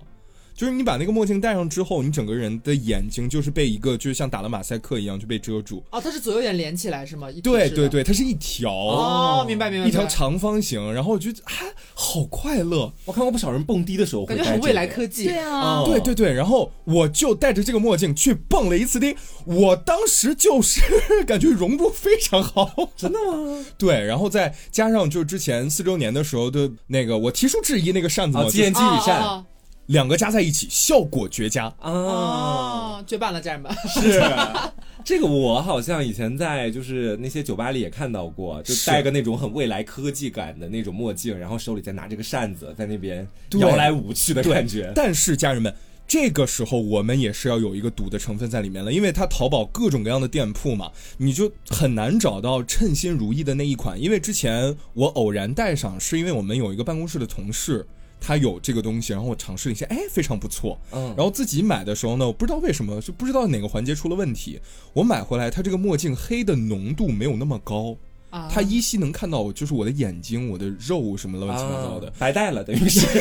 [0.54, 5.82] 就是你把那个墨镜戴上之后，你整个人的眼睛就是被一个就是像打了马赛克一样就被遮住。
[5.90, 7.28] 哦，它是左右眼连起来是吗？
[7.42, 10.92] 对对对，它是一条哦，明白明白，一条长方形。
[10.94, 11.52] 然后我觉得啊，
[11.94, 12.92] 好快乐。
[13.04, 15.24] 我看过不少人蹦迪的时候，感觉很未来科技。
[15.24, 16.32] 对啊，对对对。
[16.32, 20.80] 然后我就戴着这个墨镜去蹦了一次迪，我当时就是
[21.26, 22.70] 感觉融入非常好。
[22.96, 23.64] 真的吗？
[23.76, 29.44] 对，然后再加上就是之前四周年的时候的那个，我提出质疑那个扇子，纪念机羽扇。
[29.86, 33.02] 两个加在一起，效果绝佳啊！
[33.06, 33.70] 绝版了，家人们。
[33.86, 34.22] 是
[35.04, 43.28] 这个，我好像以前在就是那些酒吧里也看到过，就戴个那种很未来科技感的那种墨镜，然后手里再拿着个扇子，在那边
[43.58, 44.90] 摇来舞去的感觉。
[44.94, 45.74] 但是家人们，
[46.08, 54.00] 这个时候我们也是要有一个赌的成分在里面了，因为它淘宝各种各样的店铺嘛，你就很难找到称心如意的那一款。
[54.00, 57.86] 因为之前我偶然戴上，是因为我们有一个办公室的同事。
[58.24, 60.80] 他有这个东西，然后我尝试了一下，哎，非常不错。
[60.92, 64.58] 嗯，然后自己买的时候呢，我不知道为什么，就不知道哪个环节出了问题。
[64.94, 67.94] 我买回来，它这个墨镜黑的浓度没有那么高，
[68.30, 73.06] 啊，它依稀能看到，就是我的眼睛、我的肉什么乱七八糟的，白戴了，等于是。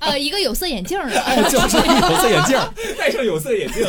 [0.00, 1.08] 呃，一个有色眼镜儿，
[1.48, 2.58] 就是有色眼镜，
[2.98, 3.86] 戴上有色眼镜。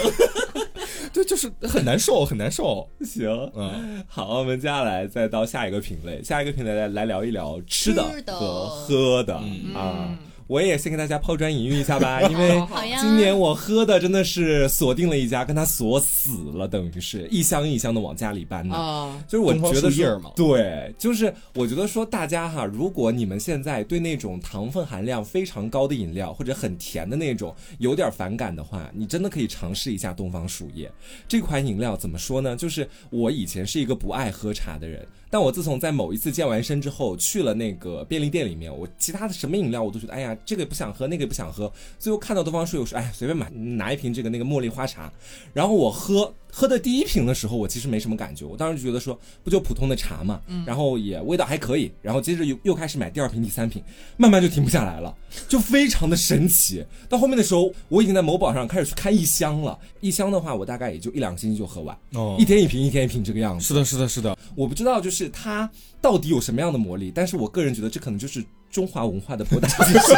[1.13, 2.89] 对，就是很难受，很难受。
[3.01, 9.35] 行，嗯，好，我们接下来再到下一个品类，下一个品类来来聊一聊吃的和喝的。
[9.75, 10.17] 啊。
[10.51, 12.61] 我也先给大家抛砖引玉一下吧， 因为
[12.99, 18.75] 今年我喝的真的是锁定了一家，跟他锁死了，等于是一箱一箱的往家里搬的。
[18.75, 30.91] 啊，就是我觉得说，对，就是我觉得说大家哈，如果你们现在对那种糖分含量非常高的饮料或者很甜的那种有点反感的话，你真的可以尝试一下东方树叶
[31.29, 31.95] 这款饮料。
[31.95, 32.57] 怎么说呢？
[32.57, 35.07] 就是我以前是一个不爱喝茶的人。
[35.31, 45.11] 但我自从在某一次健完身之后，去了那个便利店里面，我其他的什么饮料我都觉得，哎呀，这个也不想喝，那个也不想喝，最后看到东方说有说，哎，随便买拿一瓶这个那个茉莉花茶，
[45.53, 46.31] 然后我喝。
[46.51, 53.81] 喝的第一瓶的时候，我其实没什么感觉，我当时就觉得说，不就普通的茶嘛，然后也味道还可以，然后接着又又开始买第二瓶、第三瓶，
[54.17, 55.15] 慢慢就停不下来了，
[55.47, 56.85] 就非常的神奇。
[57.07, 63.65] 到后面的时候，我已经在某宝上开始去看一箱了，一箱的话，我大概也就一两个星期就喝完，哦，一天一瓶，一天一瓶这个样子。
[63.65, 65.69] 是的，是的，是的，我不知道就是它
[66.01, 68.43] 到底有什么样的魔力，但是我个人觉得这可能就是。
[68.71, 70.15] 中华文化的博大精深，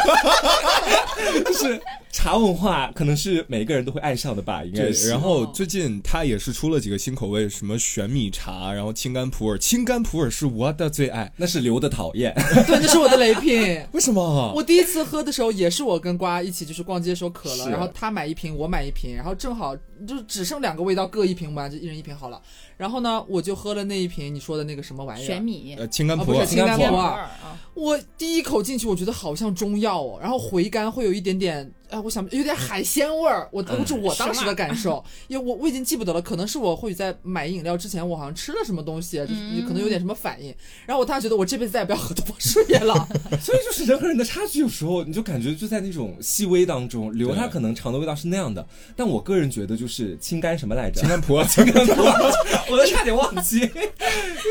[1.46, 4.64] 就是茶文化，可能是每个人都会爱上的吧。
[4.64, 4.90] 应该。
[5.10, 9.58] 然后最近他也是出了几个新口味，什么玄米茶，然后青柑普洱。
[9.58, 12.34] 青柑普洱是我的最爱，那是刘的讨厌。
[12.68, 13.82] 对，那是我的雷品。
[13.94, 14.54] 为什么？
[14.56, 19.76] 我第一次喝的时候，也是我跟瓜一起，就是逛街的时候渴了，然后他买一瓶，我买一瓶，然后正好
[20.06, 22.42] 就只剩两个味道，各一瓶吧，就一人一瓶好了。
[22.78, 25.26] 然后呢，我就喝了那一瓶你说的那个什么玩意儿？
[25.26, 25.76] 玄米。
[25.78, 26.46] 呃，青甘普洱。
[26.46, 27.30] 青柑普洱。
[27.74, 31.72] 我第一口进去，我觉得好像中药哦，然后回甘会有一点点。
[31.94, 40.54] 哎，我想有点海鲜味儿，我都是我当时的感受， 因为我我已经记不得了，可能是我或许在买饮料之前，我好像吃了什么东西，就是可能有点什么反应，
[40.88, 43.08] 然后我当时觉得我这辈子再也不要喝东方树叶了。
[43.40, 48.66] 所以就是人和人的差距，有时候你就感觉就在那种细微当中，刘他可能尝的味道是那样的，
[48.96, 51.02] 但我个人觉得就是青柑什么来着？
[51.02, 52.32] 青柑普洱， 青柑普洱，
[52.72, 53.70] 我都差点忘记。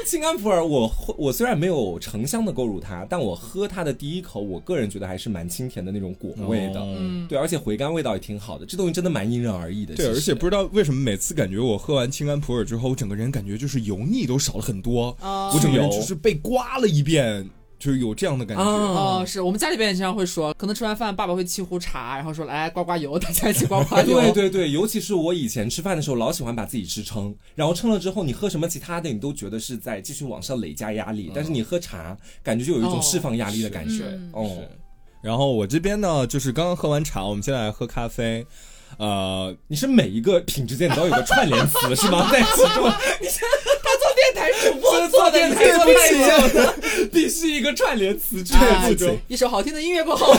[0.06, 8.12] 青柑普洱，我我虽然没有成箱的购入它，但我喝它的第一口，我个人觉得还是蛮清甜的那种果味的，嗯，对，而且回甘味道。
[8.12, 9.94] 也挺好的，这东西真的蛮因人而异的。
[9.94, 15.16] 对，而且不知道为什么每次感觉我喝完青柑普洱之后，我整个人感觉就是油腻都少了很多。
[15.22, 18.62] 我整个人就是被刮了一遍，就是有这样的感觉。
[18.62, 24.20] 哦，是我们家里边也经常会说，可能吃完饭爸爸会沏壶茶，然后说来刮刮油，大家一起刮刮 油。
[24.20, 34.20] 对对对，尤其是我以前吃饭的时候，老喜欢把自己吃撑，然后撑了之后，你喝什么其他的，你都觉得是在继续往上累加压力，但是你喝茶，感觉就有一种释放压力的感觉。
[34.32, 34.58] 哦。
[35.22, 38.44] 然后我这边呢，就是刚刚喝完茶，我们现在来喝咖啡。
[38.98, 42.28] 呃，你是每一个品之间你都有个串联词是吗？
[42.30, 46.74] 在其中， 他做电台主播做电台做太久了，
[47.06, 49.18] 必须一个串联词在其中。
[49.28, 50.32] 一首好听的音乐过后，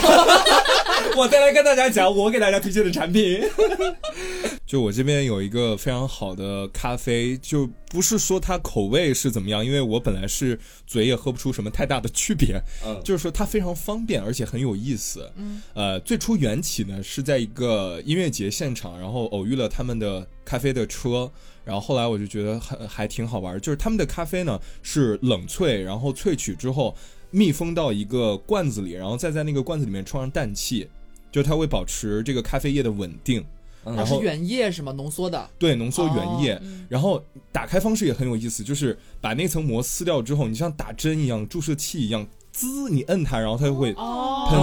[1.16, 3.42] 我再来跟大家讲我给大家推荐的产品。
[4.66, 12.60] 就我这边有一个非常好的咖啡，就不是说它口味是怎么样，因为我本来是嘴也喝不出什么太大的区别。
[12.84, 15.30] 嗯，就是说它非常方便，而且很有意思。
[15.36, 21.30] 嗯，呃，最初缘起呢是在一个音乐节现场，然后偶遇了他们的咖啡的车，
[21.64, 23.58] 然后后来我就觉得很还挺好玩。
[23.60, 26.94] 就是他们的咖啡呢是冷萃，然后萃取之后
[27.30, 30.88] 密封到一个罐子里，然后再在那个罐子里面充上氮气，
[31.32, 33.44] 就它会保持这个咖啡液的稳定。
[33.86, 34.92] 它是原液是吗？
[34.92, 35.50] 浓缩的。
[35.58, 36.58] 对，浓缩原液。
[36.88, 44.02] 然后打开方式也很有意思，就是把那层膜撕掉之后，你像打针一样，注射器一样，滋，你摁它，然后它就会喷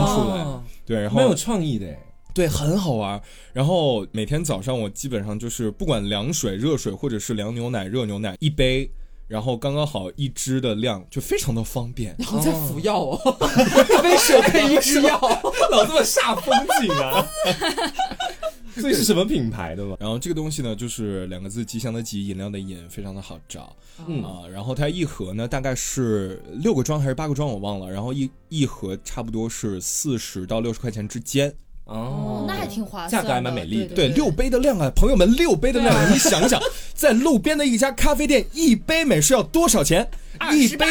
[0.08, 0.60] 出来。
[0.88, 1.96] 对，然后蛮有创意的，
[2.34, 3.22] 对，很好玩。
[3.54, 8.90] 然后每天早上我基本上就是不管凉水、热水或者是凉牛奶、热牛奶一杯，
[9.28, 12.16] 然后刚刚好一支的量，就非常的方便。
[12.18, 13.20] 你好像在服药哦，
[14.00, 15.20] 一杯水配一支药，
[15.72, 17.28] 老这么煞风景啊。
[18.74, 19.98] 这是什么品牌的吗？
[20.00, 23.76] 然后这个东西呢，就是两个字：吉祥的吉，饮料的饮，非常的好找。
[24.08, 27.92] 嗯啊，然后它一盒呢，大概是六个装还是八个装，我忘了。
[27.92, 31.54] 然后一一盒差不多是四十到六十块钱之间。
[31.86, 33.96] 哦，那还挺划算，价格还蛮美丽的。
[33.96, 36.62] 对，六杯的量啊，朋友们，六杯的量，你想想，
[36.94, 40.08] 在路边的一家咖啡店，一杯美式要多少钱？
[40.54, 40.86] 一杯，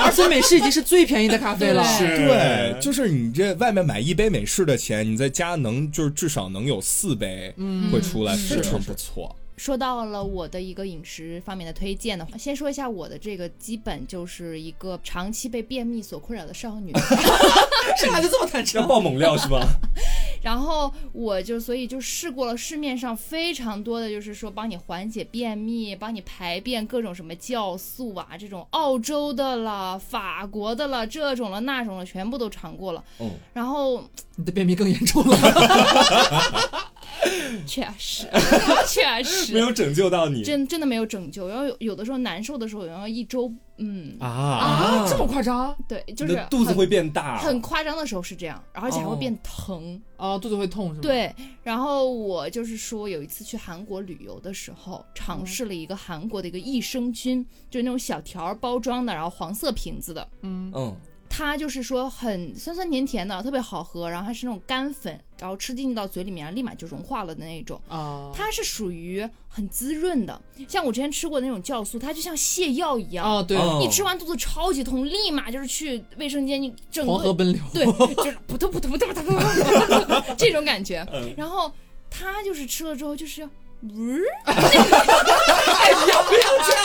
[0.00, 1.82] 而且美式已经是最便宜的咖啡了。
[1.98, 7.54] 对，就是你这外面买一杯美式的钱，你在家能就是至少能有四杯
[7.92, 9.34] 会出来，非常不错。
[9.56, 16.92] 说到了我的一个饮食方面的推荐的话，先说一下我的这个基本就是一个长期被便秘所困扰的少女，
[17.96, 19.66] 是孩子这么贪吃，要爆猛料是吧？
[20.42, 33.02] 然后我就所以就试过了市面上非常多的就是说帮你缓解便秘、帮你排便各种什么酵素啊，这种澳洲的了、法国的了，这种了那种了，全部都尝过了。
[33.18, 34.04] 嗯，然后
[34.36, 35.36] 你的便秘更严重了。
[37.66, 38.26] 确实，
[38.86, 41.48] 确实没有拯救到你，真真的没有拯救。
[41.48, 45.76] 然后有有的时候难受的时候，然后一周，嗯啊啊，这么夸张？
[45.88, 51.00] 对，就是肚子会变大，很夸张的时候是这样，而且还会变疼啊，肚子会痛是吗？
[51.02, 51.34] 对。
[51.62, 60.96] 然后我就是说，有一次去韩国旅游的时候，尝试了一个韩国的一个益生菌，就是那种小条包装的，然后黄色瓶子的，嗯嗯。
[61.36, 64.08] 它就是说很酸酸甜甜的，特别好喝。
[64.08, 67.78] 然后它是那种干粉，然后吃进到嘴里面立马就融化了的那种。
[67.88, 70.40] 啊，它是属于很滋润的。
[70.66, 73.30] 像我之前吃过那种酵素，它就像泻药一样。
[73.30, 77.60] 哦，对，你吃完肚子超级痛，立马就是去卫生间，你整黄河奔流。
[77.74, 77.84] 对，
[78.14, 81.06] 就是扑通扑通扑通扑通扑通这种感觉。
[81.36, 81.70] 然后
[82.08, 83.50] 它就是吃了之后就是要。
[83.86, 86.82] 不是，哎呀，不要这样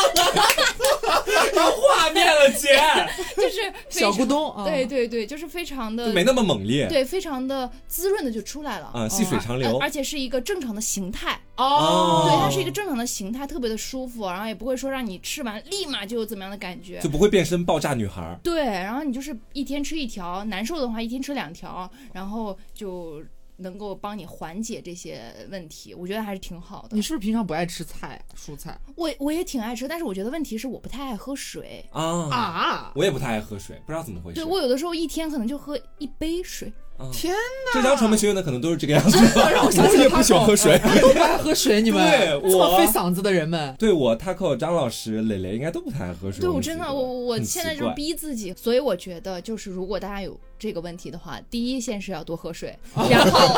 [1.56, 2.70] 了，有画面了，姐，
[3.36, 8.92] 就是小咕咚，对对对，就是非常的没那么猛烈，对，非常的滋润的就出来了。
[8.94, 11.40] 啊，细水长流，而且是一个正常的形态。
[11.58, 23.22] 哦，对，它是一个正常的形态，特别的舒服，然后也不会说让你吃完立马就有怎么样的感觉，就不会变身爆炸女孩，对，然后你就是一天吃一条，难受的话一天吃两条，然后就。
[23.62, 26.96] 能够帮你缓解这些问题，我觉得还是挺好的。
[26.96, 28.80] 你是不是平常不爱吃菜蔬菜？
[28.96, 32.92] 我我也挺爱吃，但是我觉得问题是我不太爱喝水啊啊！
[32.96, 34.36] 我也不太爱喝水，不知道怎么回事。
[34.36, 36.72] 对我有的时候一天可能就喝一杯水。
[37.12, 37.74] 天哪！
[37.74, 39.18] 浙江传媒学院的可能都是这个样子。
[39.52, 41.82] 让我想起 也不喜欢喝水，都不爱喝水。
[41.82, 46.42] 你们对我费嗓子的人们，对我 Taco 张老师、磊磊应该都不太爱喝水。
[46.42, 50.40] 对我真的，我我现在就逼自己，所以我觉得就是如果大家有。
[50.62, 52.78] 这个问题的话，第一先是要多喝水，
[53.10, 53.56] 然后，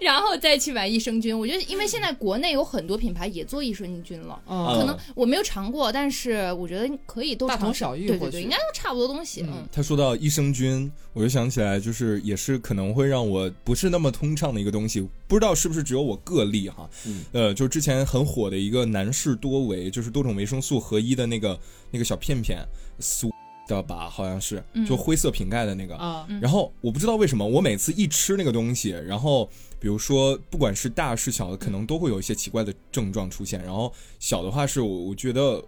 [0.00, 1.36] 然后再去买益生菌。
[1.36, 9.42] 我觉得，因为现在国内有很多品牌也做益生菌了，可能我没有尝过，但是我觉得可以都大同小异，对对对，应该都差不多东西。
[9.42, 16.88] 嗯，他说到益生菌，我就想起来，就是也是可能会让我不是那么通畅的一个东西，不知道是不是只有我个例哈。
[17.32, 21.58] 呃，就之前很火的一个男士多维，就是多种维生素合一的那个
[21.90, 22.64] 那个小片片，
[22.98, 23.30] 苏。
[23.66, 25.94] 的吧，好像是就灰色瓶盖的那个，
[26.38, 29.48] 然后我不知道为什么我每次一吃那个东西，然后
[29.80, 33.64] 比如说不管是大是小的，可能都会有一些奇怪的症状出现。
[33.64, 33.90] 然后
[34.20, 35.64] 小的话是我我觉得。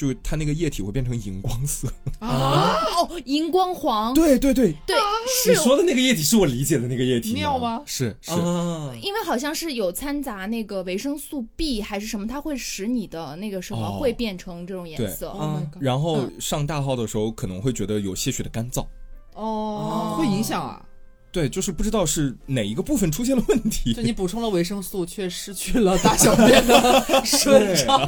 [0.00, 1.86] 就它那个液体会变成荧光色。
[2.20, 2.78] 啊？
[2.96, 4.74] 哦，荧光黄，对对对。
[4.86, 4.96] 对，
[5.46, 7.82] 你说的那个液体是我理解的那个液体尿吗？
[7.84, 8.32] 是是，
[9.02, 15.36] 因为好像是有掺杂那个维生素 B 还是什么，它会使你的那个什么会变成这种颜色。
[15.78, 18.86] 然后上大号的时候可能会觉得有些许的干燥，
[19.34, 20.82] 哦，会影响啊。
[21.32, 23.94] 对，就是不知道是哪一个部分出现了问题。
[23.94, 27.98] 就你补充了维生素，却失去了大小便的 顺畅。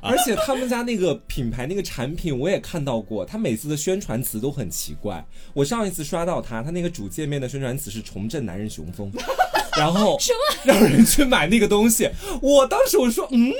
[0.00, 5.26] 而且他们家那个品牌那个产品，我也看到过，他每次的宣传词都很奇怪。
[5.52, 9.10] 我上一次刷到他，他那个主界面的宣传词是“重振男人雄风
[9.76, 12.08] ”，然后什么让人去买那个东西。
[12.40, 13.52] 我当时我说，嗯，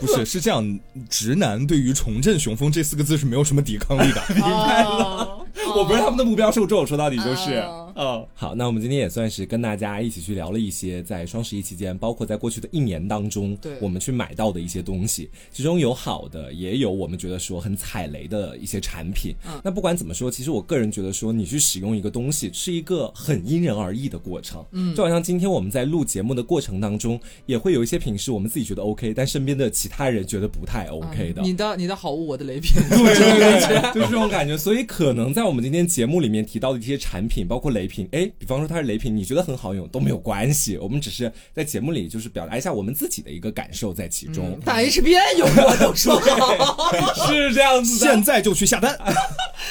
[0.00, 4.22] 不是，是这样，直男对于“重振雄风”这四个字是没有什么抵抗力的。
[4.30, 5.44] 明白了，
[5.76, 7.62] 我不是他们的目标受众，说到底就是。
[7.96, 19.34] 嗯，好，那我们今天也算是跟大家一起去聊了一些在双十一期间，包括在过去的一年当中，对，我们去买到的一些东西，其中有好的，也有我们觉得说很踩雷的一些产品。
[19.46, 24.64] 嗯，那不管怎么说，其实我个人觉得说，你去使用一个东西是一个很因人而异的过程。
[24.72, 31.42] 嗯，就好像今天我们在录节目的过程当中，也会有一些品是我们自己觉得 OK，但身边的其他人觉得不太 OK 的。
[31.42, 34.58] 你的你的好物，我的雷品，对对对，就是这种感觉。
[34.58, 37.83] 所以可能在我们今天节目里面提到的一些产品，包括雷。
[37.86, 44.58] 品哎，比方说它是雷品，你觉得很好用都没有关系，我们只是在节目里就是表达一下我们自己的一个感受在其中。
[44.64, 46.20] 打 HBN 有我都说
[47.26, 48.98] 是这样子，现在就去下单。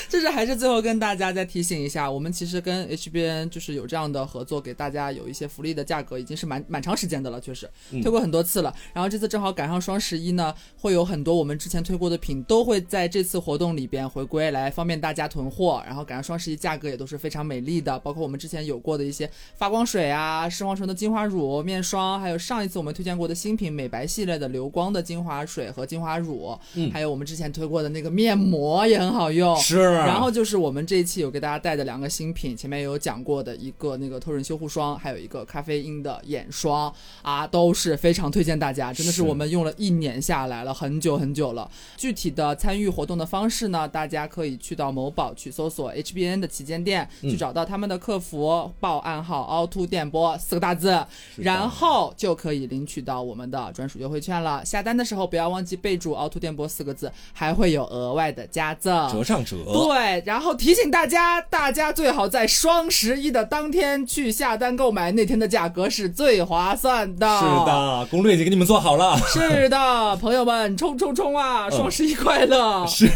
[0.09, 7.69] 就是还是最后跟大家再提醒一下，我们其实跟 HBN 就是有这样的合作，给大家有一些福利的价格，已经是蛮蛮长时间的了，确实
[8.01, 8.73] 推过很多次了。
[8.93, 15.83] 然后这次正好赶上双十一呢，会有很多我们之前推过的品都会在这次活动里边回归，来方便大家囤货。
[15.85, 29.92] 然后赶上双十一，价格也都是非常美丽的，包括我们之前有过的一些发光水啊、视黄醇的精华乳、面霜，还有上一次我们推荐过的新品美白系列的流光的精华水和精华乳，嗯，还有我们之前推过的那个面膜也很好用，是。
[29.93, 41.69] 然后就是我们这一期有给大家带的两个新品，前面有讲过的一个那个透润修护霜，还有一个咖啡因的眼霜啊，都是非常推荐大家，真的是我们用了一年下来了，很久很久了。
[41.97, 51.05] 具体的参与活动的方式呢，大家可以去到某宝去搜索 HBN 的旗舰店，去找到他们的客服，报暗号凹凸电波四个大字，
[51.37, 54.63] 然后就可以领取到我们的专属优惠券了。
[54.65, 59.57] 下单的时候不要忘记备注凹凸电波四个字，还会有额外的加赠，折上折。
[59.85, 67.27] 对，然后提醒大家，大家最好在双十一的当天去下单购买，那天的价格是最划算的。
[67.39, 69.17] 是的，攻略已经给你们做好了。
[69.27, 71.69] 是的，朋友们，冲冲冲啊！
[71.69, 72.85] 双十一快乐！
[72.87, 73.09] 是。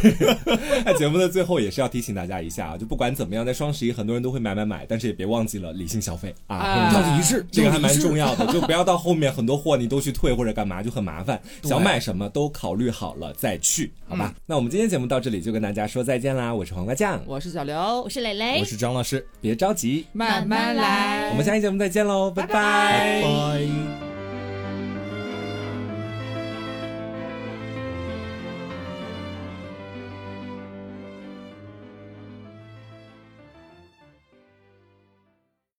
[0.86, 11.40] 那 节目的最后也是要提醒大家一下啊，就不管怎么样，在双十一很多人都会买买买，但是也别忘记了理性消费啊，要理智，这个还蛮重要的，就不要到后面很多货你都去退或者干嘛就很麻烦。
[11.64, 14.34] 想买什么都考虑好了再去，好吧？
[14.46, 16.54] 那我们今天节目到这里就跟大家说再见啦！
[16.58, 22.48] 我是黄瓜酱，我是小刘，我是蕾蕾，我是张老师，别着急，慢慢来，我们下期节目再见喽，拜。
[22.48, 24.17] 拜拜。